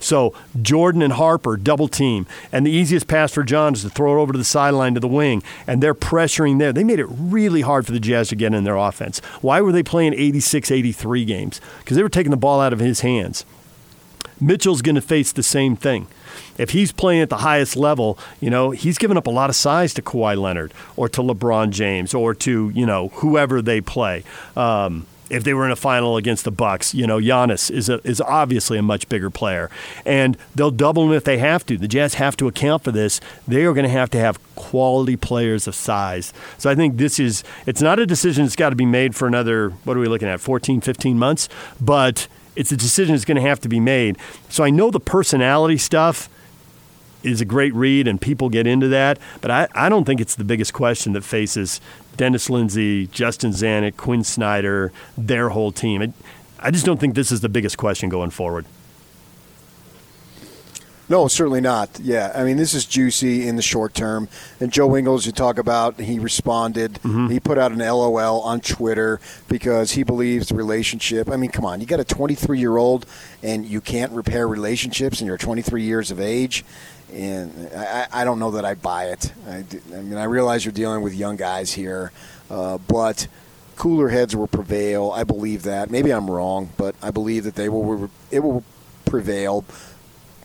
[0.00, 4.18] So Jordan and Harper double team, and the easiest pass for John is to throw
[4.18, 6.72] it over to the sideline to the wing, and they're pressuring there.
[6.72, 9.18] They made it really hard for the Jazz to get in their offense.
[9.40, 11.60] Why were they playing 86 83 games?
[11.80, 13.44] Because they were taking the ball out of his hands.
[14.40, 16.06] Mitchell's going to face the same thing.
[16.58, 19.56] If he's playing at the highest level, you know, he's given up a lot of
[19.56, 24.22] size to Kawhi Leonard or to LeBron James or to, you know, whoever they play.
[24.56, 28.00] Um, if they were in a final against the Bucks, you know, Giannis is a,
[28.06, 29.70] is obviously a much bigger player,
[30.04, 31.76] and they'll double him if they have to.
[31.76, 33.20] The Jazz have to account for this.
[33.46, 36.32] They are going to have to have quality players of size.
[36.58, 39.28] So I think this is it's not a decision that's got to be made for
[39.28, 41.48] another what are we looking at 14, 15 months,
[41.80, 44.18] but it's a decision that's going to have to be made.
[44.48, 46.28] So I know the personality stuff
[47.22, 49.18] is a great read, and people get into that.
[49.40, 51.80] But I, I don't think it's the biggest question that faces
[52.16, 56.02] Dennis Lindsey, Justin Zanik, Quinn Snyder, their whole team.
[56.02, 56.12] It,
[56.58, 58.66] I just don't think this is the biggest question going forward.
[61.10, 61.98] No, certainly not.
[62.00, 64.28] Yeah, I mean, this is juicy in the short term.
[64.60, 66.94] And Joe Ingles, you talk about, he responded.
[66.94, 67.28] Mm-hmm.
[67.28, 69.18] He put out an LOL on Twitter
[69.48, 71.30] because he believes the relationship.
[71.30, 73.06] I mean, come on, you got a 23 year old
[73.42, 76.64] and you can't repair relationships, and you're 23 years of age.
[77.12, 79.32] And I, I don't know that I buy it.
[79.46, 82.12] I, I, mean, I realize you're dealing with young guys here,
[82.50, 83.28] uh, but
[83.76, 85.10] cooler heads will prevail.
[85.14, 85.90] I believe that.
[85.90, 88.10] Maybe I'm wrong, but I believe that they will.
[88.30, 88.62] It will
[89.06, 89.64] prevail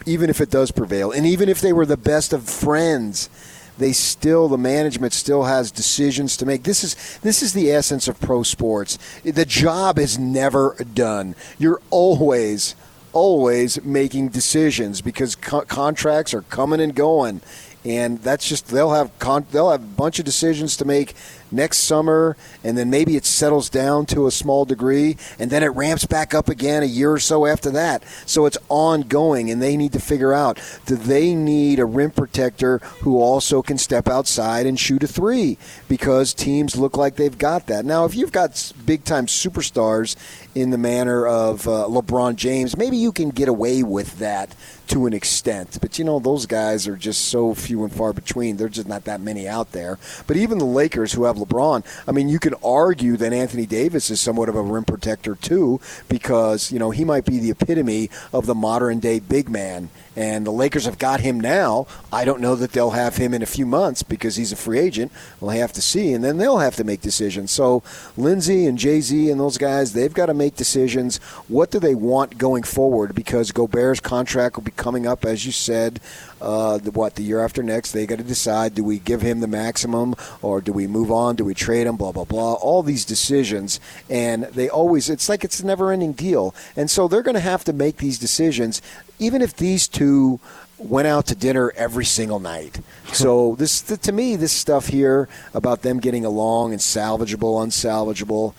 [0.06, 3.30] even if it does prevail, and even if they were the best of friends,
[3.78, 6.64] they still the management still has decisions to make.
[6.64, 8.98] This is this is the essence of pro sports.
[9.24, 11.36] The job is never done.
[11.58, 12.76] You're always
[13.14, 17.40] always making decisions because co- contracts are coming and going
[17.86, 21.14] and that's just they'll have con- they'll have a bunch of decisions to make
[21.54, 25.68] next summer, and then maybe it settles down to a small degree, and then it
[25.68, 28.04] ramps back up again a year or so after that.
[28.26, 32.80] So it's ongoing, and they need to figure out do they need a rim protector
[33.02, 37.68] who also can step outside and shoot a three because teams look like they've got
[37.68, 37.86] that.
[37.86, 40.16] Now, if you've got big time superstars
[40.56, 44.56] in the manner of uh, LeBron James, maybe you can get away with that
[44.88, 45.78] to an extent.
[45.82, 48.58] But you know, those guys are just so few and far between.
[48.58, 49.98] There's just not that many out there.
[50.28, 54.10] But even the Lakers, who have LeBron, I mean, you can argue that Anthony Davis
[54.10, 58.10] is somewhat of a rim protector too, because you know he might be the epitome
[58.32, 59.90] of the modern day big man.
[60.16, 61.88] And the Lakers have got him now.
[62.12, 64.78] I don't know that they'll have him in a few months because he's a free
[64.78, 65.12] agent.
[65.40, 67.50] We'll have to see, and then they'll have to make decisions.
[67.50, 67.82] So
[68.16, 71.18] Lindsey and Jay Z and those guys, they've got to make decisions.
[71.48, 73.16] What do they want going forward?
[73.16, 76.00] Because Gobert's contract will be coming up, as you said.
[76.42, 79.48] Uh, what the year after next, they got to decide: do we give him the
[79.48, 81.36] maximum, or do we move on?
[81.36, 81.96] Do we trade him?
[81.96, 82.54] Blah blah blah.
[82.54, 83.80] All these decisions,
[84.10, 86.54] and they always—it's like it's a never-ending deal.
[86.76, 88.82] And so they're going to have to make these decisions,
[89.20, 90.40] even if these two
[90.84, 92.80] went out to dinner every single night.
[93.14, 98.56] So this, to me, this stuff here about them getting along and salvageable, unsalvageable,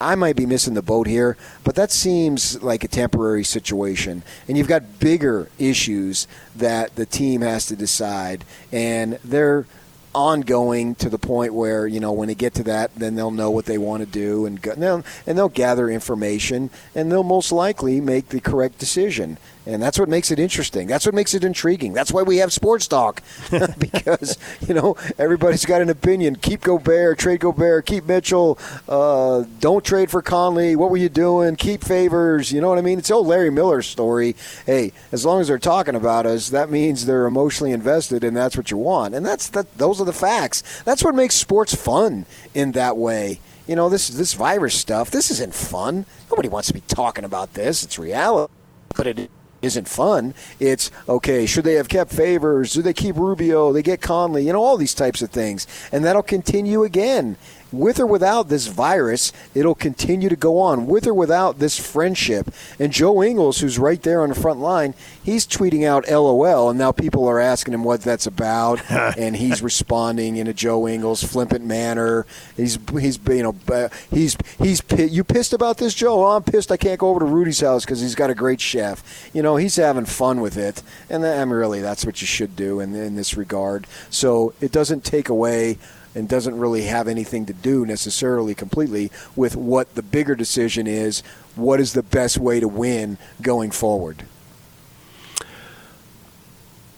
[0.00, 4.22] I might be missing the boat here, but that seems like a temporary situation.
[4.48, 9.66] And you've got bigger issues that the team has to decide, and they're
[10.12, 13.50] ongoing to the point where you know when they get to that, then they'll know
[13.50, 17.22] what they want to do, and go, and they'll, and they'll gather information, and they'll
[17.22, 19.36] most likely make the correct decision.
[19.66, 20.86] And that's what makes it interesting.
[20.86, 21.92] That's what makes it intriguing.
[21.92, 23.22] That's why we have sports talk
[23.78, 26.36] because you know everybody's got an opinion.
[26.36, 28.58] Keep Gobert, trade Gobert, keep Mitchell.
[28.88, 30.76] Uh, don't trade for Conley.
[30.76, 31.56] What were you doing?
[31.56, 32.52] Keep Favors.
[32.52, 32.98] You know what I mean?
[32.98, 34.34] It's old Larry Miller story.
[34.64, 38.56] Hey, as long as they're talking about us, that means they're emotionally invested, and that's
[38.56, 39.14] what you want.
[39.14, 39.76] And that's that.
[39.76, 40.82] Those are the facts.
[40.84, 43.40] That's what makes sports fun in that way.
[43.66, 45.10] You know this this virus stuff.
[45.10, 46.06] This isn't fun.
[46.30, 47.84] Nobody wants to be talking about this.
[47.84, 48.52] It's reality,
[48.96, 49.30] but it
[49.62, 50.34] isn't fun.
[50.58, 51.46] It's okay.
[51.46, 52.72] Should they have kept favors?
[52.72, 53.72] Do they keep Rubio?
[53.72, 54.46] They get Conley.
[54.46, 57.36] You know all these types of things, and that'll continue again
[57.72, 60.86] with or without this virus, it'll continue to go on.
[60.86, 62.52] With or without this friendship.
[62.78, 66.78] And Joe Ingles, who's right there on the front line, he's tweeting out LOL, and
[66.78, 71.22] now people are asking him what that's about, and he's responding in a Joe Ingles
[71.22, 72.26] flippant manner.
[72.56, 76.24] He's he's you know uh, he's he's you pissed about this, Joe?
[76.24, 76.72] Oh, I'm pissed.
[76.72, 79.30] I can't go over to Rudy's house because he's got a great chef.
[79.32, 82.56] You know, he's having fun with it, and I mean, really, that's what you should
[82.56, 83.86] do in in this regard.
[84.10, 85.78] So it doesn't take away
[86.14, 91.22] and doesn't really have anything to do necessarily completely with what the bigger decision is
[91.56, 94.24] what is the best way to win going forward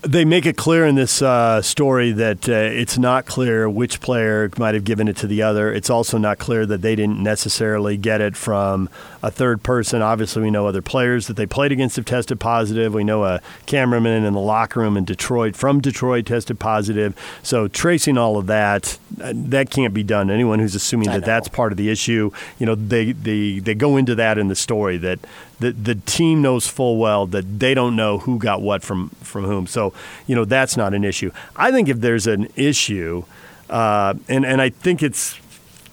[0.03, 4.51] they make it clear in this uh, story that uh, it's not clear which player
[4.59, 5.73] might have given it to the other.
[5.73, 8.89] It's also not clear that they didn't necessarily get it from
[9.23, 10.03] a third person.
[10.03, 12.93] Obviously, we know other players that they played against have tested positive.
[12.93, 17.17] We know a cameraman in the locker room in Detroit from Detroit tested positive.
[17.45, 20.31] So tracing all of that, uh, that can't be done.
[20.31, 23.97] Anyone who's assuming that that's part of the issue, you know, they, they, they go
[23.97, 25.21] into that in the story that
[25.63, 29.45] the the team knows full well that they don't know who got what from from
[29.45, 29.67] whom.
[29.67, 29.95] So
[30.27, 31.31] you know that's not an issue.
[31.57, 33.25] I think if there's an issue,
[33.71, 35.39] uh, and and I think it's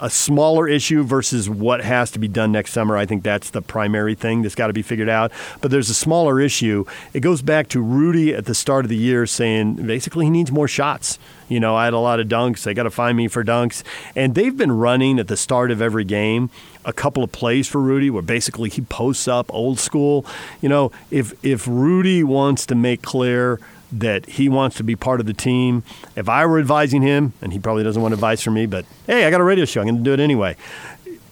[0.01, 2.95] a smaller issue versus what has to be done next summer.
[2.95, 5.32] I think that's the primary thing that's got to be figured out.
[5.62, 6.86] But there's a smaller issue.
[7.13, 10.51] It goes back to Rudy at the start of the year saying basically he needs
[10.51, 11.19] more shots.
[11.49, 12.63] You know, I had a lot of dunks.
[12.63, 13.83] They got to find me for dunks.
[14.15, 16.49] And they've been running at the start of every game
[16.85, 20.25] a couple of plays for Rudy where basically he posts up old school.
[20.62, 23.59] You know, if if Rudy wants to make clear
[23.91, 25.83] that he wants to be part of the team.
[26.15, 29.25] If I were advising him, and he probably doesn't want advice from me, but hey,
[29.25, 29.81] I got a radio show.
[29.81, 30.55] I'm going to do it anyway.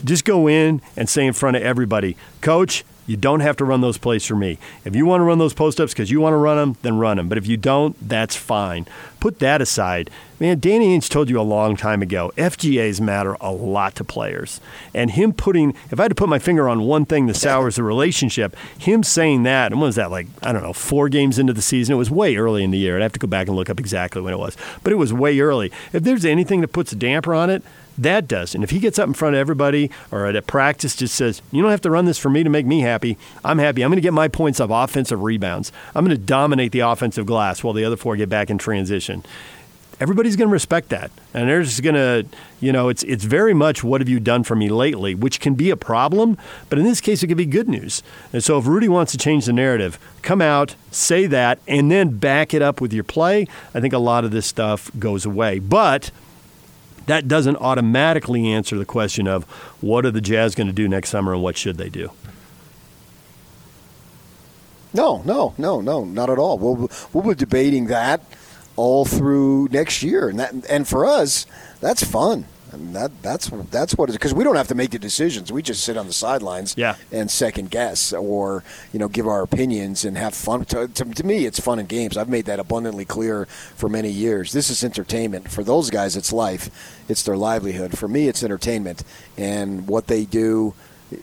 [0.04, 3.82] Just go in and say in front of everybody, Coach, you don't have to run
[3.82, 4.60] those plays for me.
[4.84, 6.98] If you want to run those post ups because you want to run them, then
[6.98, 7.30] run them.
[7.30, 8.86] But if you don't, that's fine.
[9.20, 10.10] Put that aside.
[10.40, 14.62] Man, Danny Ainge told you a long time ago FGAs matter a lot to players.
[14.94, 17.78] And him putting, if I had to put my finger on one thing that sours
[17.78, 21.40] the relationship, him saying that, and what was that, like, I don't know, four games
[21.40, 21.94] into the season?
[21.94, 22.96] It was way early in the year.
[22.96, 24.56] I'd have to go back and look up exactly when it was.
[24.84, 25.72] But it was way early.
[25.92, 27.64] If there's anything that puts a damper on it,
[27.98, 28.54] that does.
[28.54, 31.42] And if he gets up in front of everybody or at a practice just says,
[31.52, 33.84] you don't have to run this for me to make me happy, I'm happy.
[33.84, 35.72] I'm going to get my points of offensive rebounds.
[35.96, 39.07] I'm going to dominate the offensive glass while the other four get back in transition.
[40.00, 41.10] Everybody's going to respect that.
[41.34, 42.26] And they're just going to,
[42.60, 45.56] you know, it's, it's very much what have you done for me lately, which can
[45.56, 46.38] be a problem,
[46.70, 48.04] but in this case, it could be good news.
[48.32, 52.18] And so if Rudy wants to change the narrative, come out, say that, and then
[52.18, 53.48] back it up with your play.
[53.74, 55.60] I think a lot of this stuff goes away.
[55.60, 56.12] But–
[57.08, 59.46] that doesn't automatically answer the question of
[59.82, 62.12] what are the Jazz going to do next summer and what should they do.
[64.94, 66.58] No, no, no, no, not at all.
[66.58, 68.22] We'll we'll be debating that
[68.78, 71.46] all through next year, and that and for us,
[71.82, 72.46] that's fun.
[72.72, 75.52] And that that's that's what it is because we don't have to make the decisions.
[75.52, 76.96] We just sit on the sidelines yeah.
[77.12, 80.66] and second guess or you know give our opinions and have fun.
[80.66, 82.18] To, to, to, me, it's fun and games.
[82.18, 84.52] I've made that abundantly clear for many years.
[84.52, 85.50] This is entertainment.
[85.50, 86.70] For those guys, it's life.
[87.08, 87.98] It's their livelihood.
[87.98, 89.04] For me, it's entertainment
[89.38, 90.74] and what they do.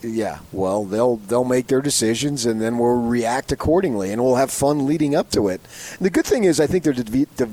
[0.03, 4.51] Yeah, well, they'll they'll make their decisions, and then we'll react accordingly, and we'll have
[4.51, 5.61] fun leading up to it.
[5.99, 7.49] And the good thing is, I think they're de- de-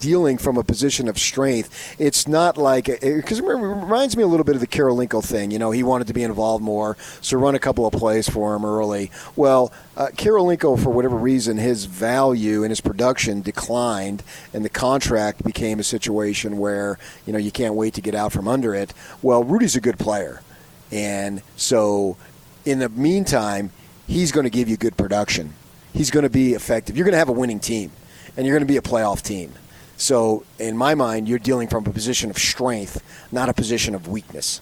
[0.00, 1.96] dealing from a position of strength.
[1.98, 5.50] It's not like because it reminds me a little bit of the Kirilenko thing.
[5.50, 8.54] You know, he wanted to be involved more, so run a couple of plays for
[8.56, 9.10] him early.
[9.36, 15.44] Well, uh, Kirilenko, for whatever reason, his value and his production declined, and the contract
[15.44, 18.92] became a situation where you know you can't wait to get out from under it.
[19.22, 20.42] Well, Rudy's a good player,
[20.90, 22.16] and so
[22.64, 23.70] in the meantime,
[24.06, 25.54] he's going to give you good production.
[25.92, 26.96] He's going to be effective.
[26.96, 27.90] You're going to have a winning team,
[28.36, 29.52] and you're going to be a playoff team.
[29.96, 34.06] So, in my mind, you're dealing from a position of strength, not a position of
[34.06, 34.60] weakness.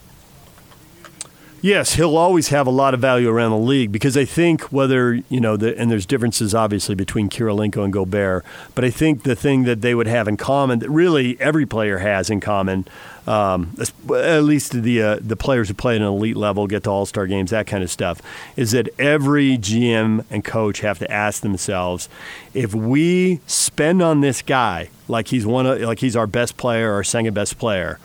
[1.60, 5.14] Yes, he'll always have a lot of value around the league because I think whether,
[5.14, 9.34] you know, the, and there's differences obviously between Kirilenko and Gobert, but I think the
[9.34, 12.86] thing that they would have in common, that really every player has in common,
[13.26, 16.90] um, at least the uh, the players who play at an elite level, get to
[16.90, 18.22] All Star games, that kind of stuff,
[18.56, 22.08] is that every GM and coach have to ask themselves,
[22.54, 26.92] if we spend on this guy like he's one of, like he's our best player,
[26.92, 27.98] our second best player,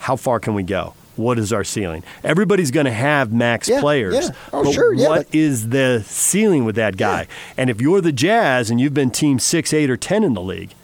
[0.00, 0.94] how far can we go?
[1.16, 2.02] what is our ceiling?
[2.24, 4.14] Everybody's going to have max yeah, players.
[4.14, 4.30] Yeah.
[4.52, 4.94] Oh, but sure.
[4.94, 5.34] Yeah, what but...
[5.34, 7.22] is the ceiling with that guy?
[7.22, 7.54] Yeah.
[7.58, 10.42] And if you're the Jazz and you've been team six, eight, or 10 in the
[10.42, 10.74] league,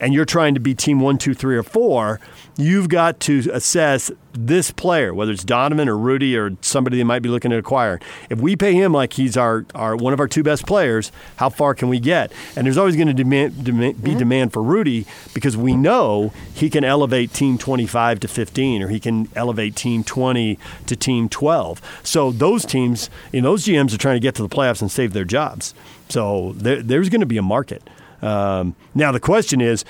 [0.00, 2.20] and you're trying to be team one, two, three, or four,
[2.58, 7.22] you've got to assess this player, whether it's Donovan or Rudy or somebody they might
[7.22, 8.00] be looking to acquire.
[8.28, 11.48] If we pay him like he's our, our one of our two best players, how
[11.48, 12.32] far can we get?
[12.56, 14.18] And there's always going to demand, demand, be mm-hmm.
[14.18, 19.00] demand for Rudy because we know he can elevate team 25 to 15 or he
[19.00, 21.80] can elevate team 20 to team 12.
[22.02, 24.90] So those teams, you know, those GMs are trying to get to the playoffs and
[24.90, 25.74] save their jobs.
[26.08, 27.88] So there, there's going to be a market.
[28.20, 29.84] Um, now the question is,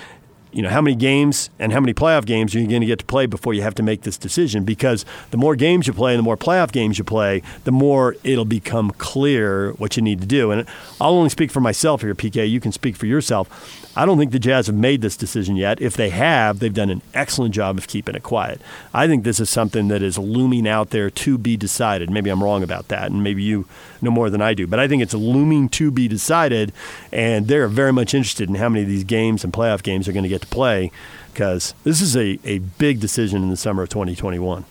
[0.53, 3.01] you know, how many games and how many playoff games are you going to get
[3.01, 4.65] to play before you have to make this decision?
[4.65, 8.17] Because the more games you play and the more playoff games you play, the more
[8.25, 10.51] it'll become clear what you need to do.
[10.51, 10.67] And
[11.01, 12.49] I'll only speak for myself here, PK.
[12.49, 13.85] You can speak for yourself.
[13.97, 15.83] I don't think the Jazz have made this decision yet.
[15.83, 18.61] If they have, they've done an excellent job of keeping it quiet.
[18.95, 22.09] I think this is something that is looming out there to be decided.
[22.09, 23.67] Maybe I'm wrong about that, and maybe you
[24.03, 24.67] know more than I do.
[24.67, 26.73] But I think it's looming to be decided,
[27.13, 30.13] and they're very much interested in how many of these games and playoff games are
[30.13, 30.91] going to get to play
[31.33, 34.65] because this is a, a big decision in the summer of 2021.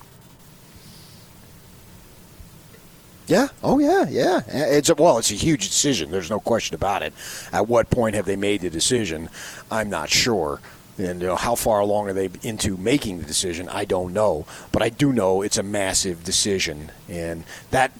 [3.28, 3.48] Yeah.
[3.62, 4.06] Oh, yeah.
[4.10, 4.42] Yeah.
[4.48, 6.12] It's a, well, it's a huge decision.
[6.12, 7.14] There's no question about it.
[7.52, 9.30] At what point have they made the decision?
[9.70, 10.62] I'm not sure.
[10.98, 13.70] And you know, how far along are they into making the decision?
[13.70, 17.92] I don't know, but I do know it's a massive decision, and that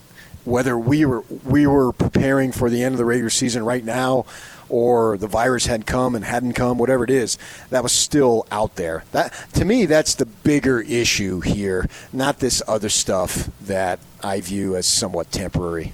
[0.48, 4.26] whether we were we were preparing for the end of the regular season right now,
[4.70, 7.38] or the virus had come and hadn't come, whatever it is,
[7.70, 9.04] that was still out there.
[9.12, 14.76] That to me, that's the bigger issue here, not this other stuff that I view
[14.76, 15.94] as somewhat temporary.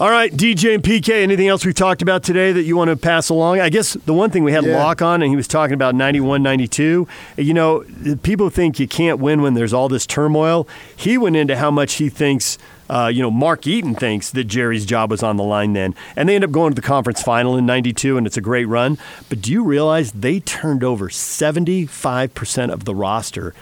[0.00, 2.96] All right, DJ and PK, anything else we talked about today that you want to
[2.96, 3.58] pass along?
[3.58, 4.76] I guess the one thing we had Yeah.
[4.76, 7.08] Locke on, and he was talking about 91 92.
[7.36, 7.84] You know,
[8.22, 10.68] people think you can't win when there's all this turmoil.
[10.94, 14.86] He went into how much he thinks, uh, you know, Mark Eaton thinks that Jerry's
[14.86, 15.96] job was on the line then.
[16.14, 18.66] And they end up going to the conference final in 92, and it's a great
[18.66, 18.98] run.
[19.28, 23.52] But do you realize they turned over 75% of the roster?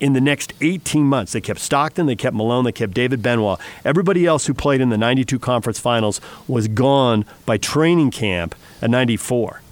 [0.00, 1.32] In the next 18 months.
[1.32, 3.58] They kept Stockton, they kept Malone, they kept David Benoit.
[3.84, 8.90] Everybody else who played in the 92 conference finals was gone by training camp at
[8.90, 9.62] 94.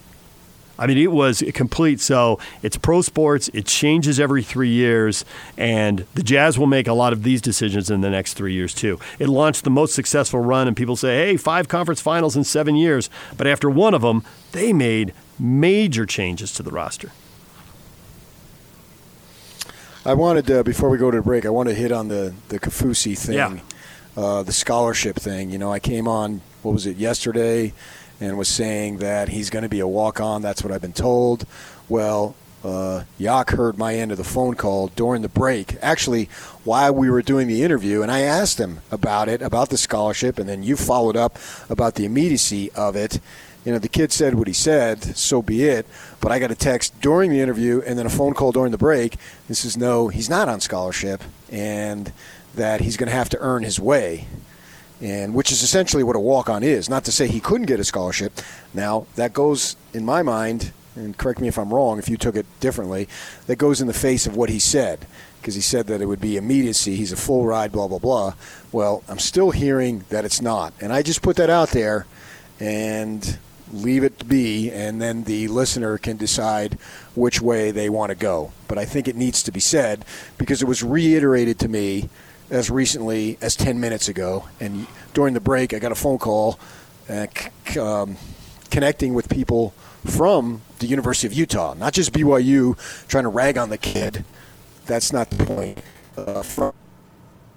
[0.78, 2.00] I mean, it was complete.
[2.00, 3.48] So it's pro sports.
[3.54, 5.24] It changes every three years,
[5.56, 8.74] and the Jazz will make a lot of these decisions in the next three years
[8.74, 8.98] too.
[9.18, 12.74] It launched the most successful run, and people say, "Hey, five conference finals in seven
[12.74, 17.12] years." But after one of them, they made major changes to the roster.
[20.06, 22.34] I wanted uh, before we go to the break, I want to hit on the
[22.48, 23.56] the Kaufusi thing, Yeah.
[24.16, 25.50] uh, the scholarship thing.
[25.50, 27.72] You know, I came on what was it yesterday,
[28.20, 30.42] and was saying that he's going to be a walk on.
[30.42, 31.46] That's what I've been told.
[31.88, 32.34] Well.
[32.66, 36.30] Uh, Yak heard my end of the phone call during the break, actually,
[36.64, 40.38] while we were doing the interview, and I asked him about it, about the scholarship,
[40.38, 41.36] and then you followed up
[41.68, 43.20] about the immediacy of it.
[43.64, 45.86] You know, the kid said what he said, so be it.
[46.20, 48.78] But I got a text during the interview and then a phone call during the
[48.78, 49.16] break.
[49.48, 52.12] This is no, he's not on scholarship, and
[52.54, 54.26] that he's going to have to earn his way,
[55.00, 56.90] and which is essentially what a walk-on is.
[56.90, 58.38] Not to say he couldn't get a scholarship.
[58.74, 62.36] Now that goes in my mind, and correct me if I'm wrong if you took
[62.36, 63.08] it differently.
[63.46, 65.06] That goes in the face of what he said
[65.40, 66.96] because he said that it would be immediacy.
[66.96, 68.34] He's a full ride, blah blah blah.
[68.72, 72.06] Well, I'm still hearing that it's not, and I just put that out there,
[72.60, 73.38] and
[73.72, 76.74] leave it to be, and then the listener can decide
[77.14, 78.52] which way they want to go.
[78.68, 80.04] But I think it needs to be said
[80.38, 82.08] because it was reiterated to me
[82.50, 84.48] as recently as 10 minutes ago.
[84.60, 86.58] And during the break, I got a phone call
[87.08, 87.26] uh,
[87.66, 88.16] c- um,
[88.70, 89.70] connecting with people
[90.04, 92.76] from the University of Utah, not just BYU
[93.08, 94.24] trying to rag on the kid.
[94.86, 95.78] That's not the point.
[96.16, 96.72] Uh, from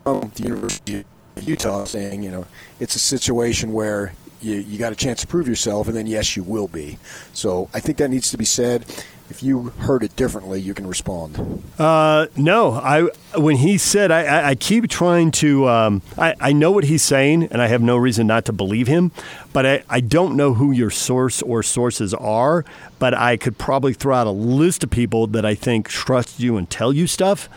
[0.03, 1.03] from the University
[1.35, 2.45] of Utah saying, you know,
[2.79, 6.35] it's a situation where you, you got a chance to prove yourself, and then yes,
[6.35, 6.97] you will be.
[7.33, 8.85] So I think that needs to be said.
[9.29, 11.61] If you heard it differently, you can respond.
[11.77, 15.67] Uh, no, I when he said, I, I, I keep trying to.
[15.67, 18.87] Um, I, I know what he's saying, and I have no reason not to believe
[18.87, 19.11] him.
[19.51, 22.63] But I, I don't know who your source or sources are.
[22.99, 26.55] But I could probably throw out a list of people that I think trust you
[26.55, 27.49] and tell you stuff,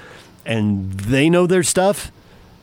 [0.45, 2.11] and they know their stuff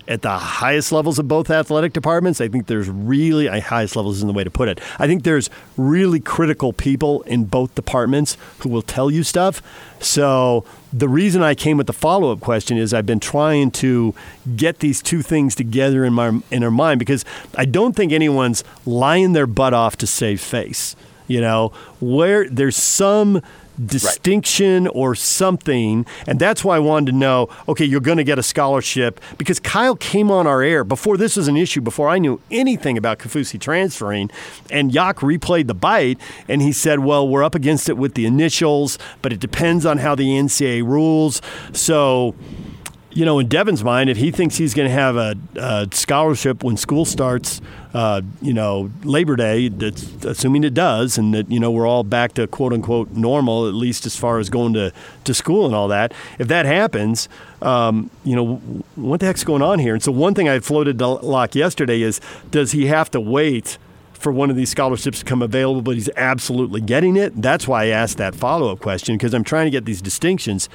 [0.08, 2.40] at the highest levels of both athletic departments.
[2.40, 4.80] I think there's really, uh, highest levels isn't the way to put it.
[5.00, 9.62] I think there's really critical people in both departments who will tell you stuff.
[10.00, 14.14] So the reason I came with the follow up question is I've been trying to
[14.56, 18.64] get these two things together in my in our mind because I don't think anyone's
[18.86, 20.96] lying their butt off to save face.
[21.28, 23.42] You know, where there's some
[23.86, 26.06] distinction or something.
[26.26, 29.60] And that's why I wanted to know okay, you're going to get a scholarship because
[29.60, 33.20] Kyle came on our air before this was an issue, before I knew anything about
[33.20, 34.30] Kaufusi transferring.
[34.72, 38.26] And Yak replayed the bite and he said, well, we're up against it with the
[38.26, 41.42] initials, but it depends on how the NCAA rules.
[41.74, 42.36] So,
[43.18, 46.64] you know, in Devin's mind, if he thinks he's going to have a, a scholarship
[46.64, 47.62] when school starts,
[47.96, 49.72] uh, you know, Labor Day,
[50.24, 53.74] assuming it does, and that, you know, we're all back to quote unquote normal, at
[53.74, 54.94] least as far as going to,
[55.24, 56.14] to school and all that.
[56.38, 57.28] If that happens,
[57.64, 58.58] um, you know,
[58.94, 59.96] what the heck's going on here?
[59.96, 63.80] And so, one thing I floated to Locke yesterday is does he have to wait?
[64.14, 67.40] for one of these scholarships to come available, but he's absolutely getting it.
[67.40, 70.70] That's why I asked that follow up question because I'm trying to get these distinctions.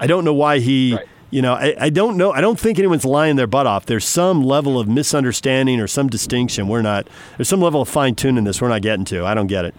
[0.00, 1.06] I don't know why he, Right.
[1.30, 2.32] You know, I, I don't know.
[2.32, 3.86] I don't think anyone's lying their butt off.
[3.86, 6.68] There's some level of misunderstanding or some distinction.
[6.68, 9.24] We're not, there's some level of fine tuning this we're not getting to.
[9.24, 9.74] I don't get it.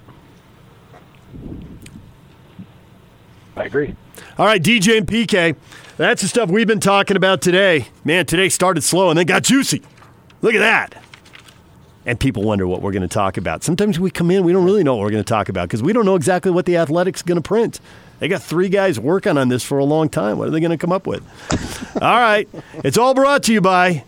[3.56, 3.95] I agree.
[4.38, 5.56] All right, DJ and PK.
[5.95, 7.88] That's the stuff we've been talking about today.
[8.04, 9.82] Man, today started slow and then got juicy.
[10.41, 11.04] Look at that.
[12.08, 13.64] And people wonder what we're going to talk about.
[13.66, 15.84] Sometimes we come in, we don't really know what we're going to talk about because
[15.84, 17.82] we don't know exactly what the Athletic's going to print.
[18.20, 20.38] They got three guys working on this for a long time.
[20.38, 21.22] What are they going to come up with?
[22.01, 22.47] all right.
[22.76, 24.05] It's all brought to you by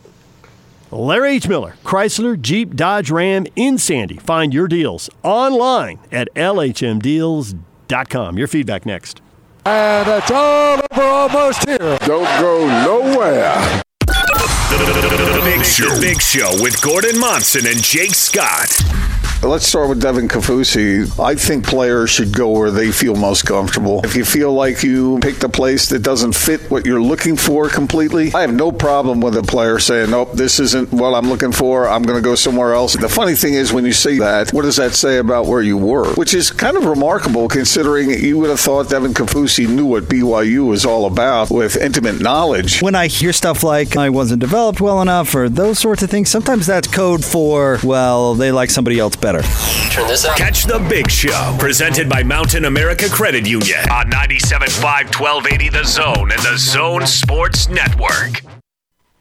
[0.91, 1.49] Larry H.
[1.49, 4.17] Miller, Chrysler, Jeep, Dodge, Ram in Sandy.
[4.17, 8.37] Find your deals online at lhmdeals.com.
[8.37, 9.21] Your feedback next.
[9.65, 11.97] And it's all over almost here.
[11.99, 13.83] Don't go nowhere.
[14.69, 15.99] The Big Show.
[15.99, 19.18] Big Show with Gordon Monson and Jake Scott.
[19.41, 21.17] Let's start with Devin Kaufusi.
[21.17, 24.01] I think players should go where they feel most comfortable.
[24.03, 27.69] If you feel like you picked a place that doesn't fit what you're looking for
[27.69, 31.53] completely, I have no problem with a player saying, nope, this isn't what I'm looking
[31.53, 31.87] for.
[31.87, 32.97] I'm going to go somewhere else.
[32.97, 35.77] The funny thing is, when you say that, what does that say about where you
[35.77, 36.13] were?
[36.15, 40.67] Which is kind of remarkable considering you would have thought Devin Kaufusi knew what BYU
[40.67, 42.81] was all about with intimate knowledge.
[42.81, 46.29] When I hear stuff like I wasn't developed well enough or those sorts of things,
[46.29, 49.28] sometimes that's code for, well, they like somebody else better.
[49.37, 50.35] Turn this up.
[50.35, 56.31] Catch the Big Show, presented by Mountain America Credit Union on 97.5 1280 The Zone
[56.31, 58.41] and the Zone Sports Network.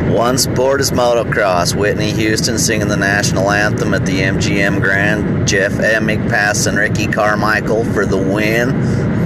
[0.01, 1.75] One sport is motocross.
[1.79, 5.47] Whitney Houston singing the national anthem at the MGM Grand.
[5.47, 8.71] Jeff Emig passing Ricky Carmichael for the win.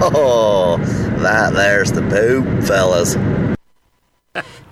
[0.03, 0.79] Oh,
[1.19, 3.17] that there's the poop, fellas.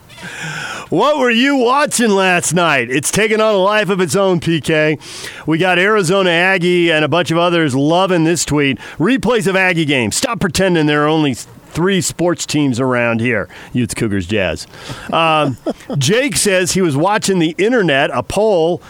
[0.91, 2.91] What were you watching last night?
[2.91, 4.99] It's taken on a life of its own, PK.
[5.47, 8.77] We got Arizona Aggie and a bunch of others loving this tweet.
[8.99, 10.17] Replays of Aggie games.
[10.17, 14.67] Stop pretending there are only three sports teams around here Utes, Cougars, Jazz.
[15.13, 15.59] Um,
[15.99, 18.83] Jake says he was watching the internet, a poll,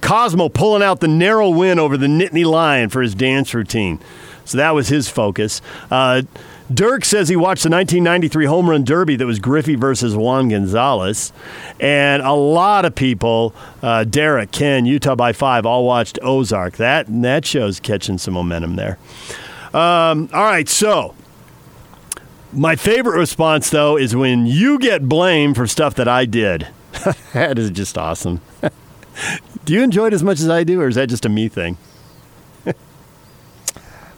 [0.00, 4.00] Cosmo pulling out the narrow win over the Nittany Lion for his dance routine.
[4.44, 5.62] So that was his focus.
[5.92, 6.22] Uh,
[6.72, 11.32] Dirk says he watched the 1993 home run derby that was Griffey versus Juan Gonzalez.
[11.80, 16.76] And a lot of people, uh, Derek, Ken, Utah by five, all watched Ozark.
[16.76, 18.98] That, that show's catching some momentum there.
[19.74, 21.14] Um, all right, so
[22.52, 26.68] my favorite response, though, is when you get blamed for stuff that I did.
[27.32, 28.40] that is just awesome.
[29.64, 31.48] do you enjoy it as much as I do, or is that just a me
[31.48, 31.76] thing?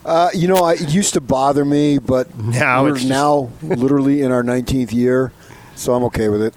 [0.05, 3.49] Uh, you know, I, it used to bother me, but Now we're it's just- now
[3.61, 5.31] literally in our 19th year,
[5.75, 6.53] so I'm okay with it.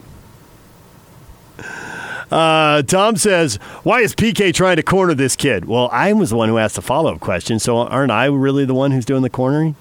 [2.30, 6.36] Uh, Tom says, "Why is PK trying to corner this kid?" Well, I was the
[6.36, 9.30] one who asked the follow-up question, so aren't I really the one who's doing the
[9.30, 9.76] cornering?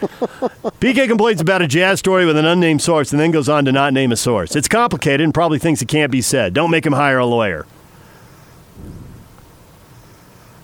[0.80, 3.72] PK complains about a jazz story with an unnamed source and then goes on to
[3.72, 4.54] not name a source.
[4.54, 6.54] It's complicated and probably thinks it can't be said.
[6.54, 7.66] Don't make him hire a lawyer.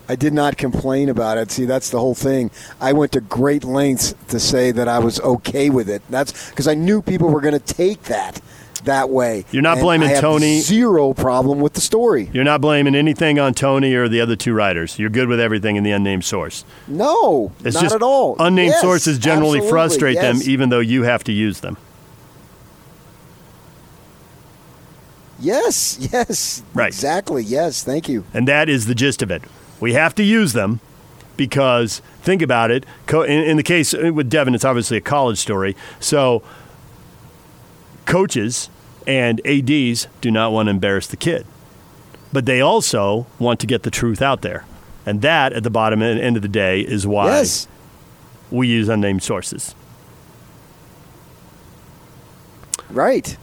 [0.09, 1.51] I did not complain about it.
[1.51, 2.49] See, that's the whole thing.
[2.81, 6.01] I went to great lengths to say that I was okay with it.
[6.09, 8.41] That's because I knew people were going to take that
[8.85, 9.45] that way.
[9.51, 10.61] You're not And blaming Tony.
[10.61, 12.29] Zero problem with the story.
[12.33, 14.97] You're not blaming anything on Tony or the other two writers.
[14.97, 16.65] You're good with everything in the unnamed source.
[16.87, 18.35] No, It's not just at all.
[18.39, 21.77] unnamed Yes, sources generally frustrate them, even though you have to use them.
[25.39, 26.87] Yes, yes, Right.
[26.87, 27.43] exactly.
[27.43, 28.25] Yes, thank you.
[28.33, 29.43] And that is the gist of it.
[29.79, 30.79] We have to use them
[31.37, 35.75] because, think about it, in, the case uh, with Devin, it's obviously a college story.
[35.99, 36.43] So,
[38.05, 38.69] coaches
[39.07, 41.45] and ADs do not want to embarrass the kid,
[42.33, 44.65] but they also want to get the truth out there.
[45.05, 47.67] And that, at the bottom and end of the day, is why Yes.
[48.51, 49.73] we use unnamed sources.
[52.89, 53.37] Right.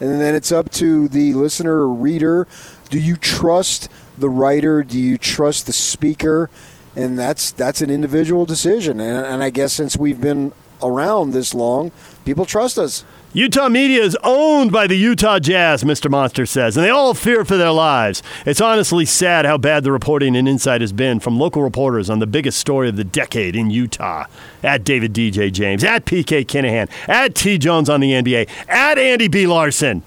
[0.00, 2.46] And then it's up to the listener or reader.
[2.90, 3.88] Do you trust
[4.20, 4.82] the writer?
[4.82, 6.50] Do you trust the speaker?
[6.96, 9.00] And that's that's an individual decision.
[9.00, 10.52] And, and I guess since we've been
[10.82, 11.92] around this long,
[12.24, 13.04] people trust us.
[13.34, 16.10] Utah media is owned by the Utah Jazz, Mr.
[16.10, 18.22] Monster says, and they all fear for their lives.
[18.46, 22.20] It's honestly sad how bad the reporting and insight has been from local reporters on
[22.20, 24.24] the biggest story of the decade in Utah.
[24.62, 29.28] At David DJ James, at PK Kinahan, at T Jones on the NBA, at Andy
[29.28, 29.46] B.
[29.46, 30.02] Larsen.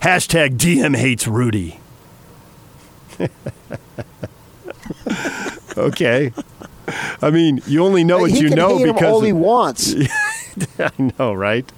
[0.00, 1.79] Hashtag DM hates Rudy.
[5.76, 6.32] okay.
[7.22, 9.94] I mean, you only know uh, what he you know because all he wants.
[10.78, 11.70] I know, right?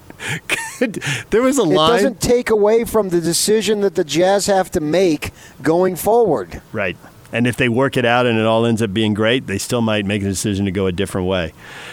[1.30, 1.90] there was a line.
[1.90, 5.32] It doesn't take away from the decision that the Jazz have to make
[5.62, 6.62] going forward.
[6.72, 6.96] Right.
[7.32, 9.80] And if they work it out and it all ends up being great, they still
[9.80, 11.52] might make a decision to go a different way.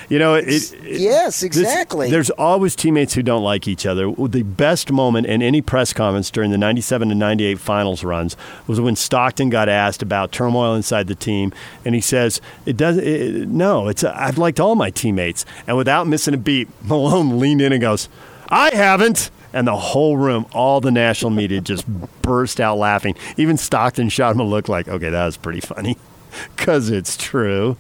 [0.10, 2.10] You know, it, it- Yes, this- exactly.
[2.12, 4.12] there's always teammates who don't like each other.
[4.12, 8.36] The best moment in any press conference during the 97 and 98 finals runs
[8.68, 11.54] was when Stockton got asked about turmoil inside the team,
[11.86, 13.04] and he says, "It doesn't.
[13.06, 14.04] It, no, it's.
[14.04, 18.10] I've liked all my teammates." And without missing a beat, Malone leaned in and goes,
[18.50, 21.88] "I haven't." And the whole room, all the national media just
[22.22, 23.16] burst out laughing.
[23.38, 25.98] Even Stockton shot him a look like, okay, that was pretty funny.
[26.56, 27.76] Because it's true.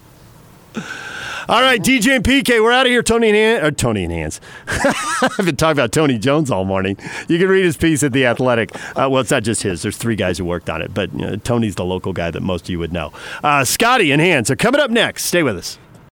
[1.47, 3.01] All right, DJ and PK, we're out of here.
[3.03, 4.39] Tony and Han- or Tony and Hands.
[4.67, 6.97] I've been talking about Tony Jones all morning.
[7.28, 8.76] You can read his piece at the Athletic.
[8.95, 9.82] Uh, well, it's not just his.
[9.82, 12.41] There's three guys who worked on it, but you know, Tony's the local guy that
[12.41, 13.11] most of you would know.
[13.43, 15.26] Uh, Scotty and Hands are coming up next.
[15.26, 15.80] Stay with us.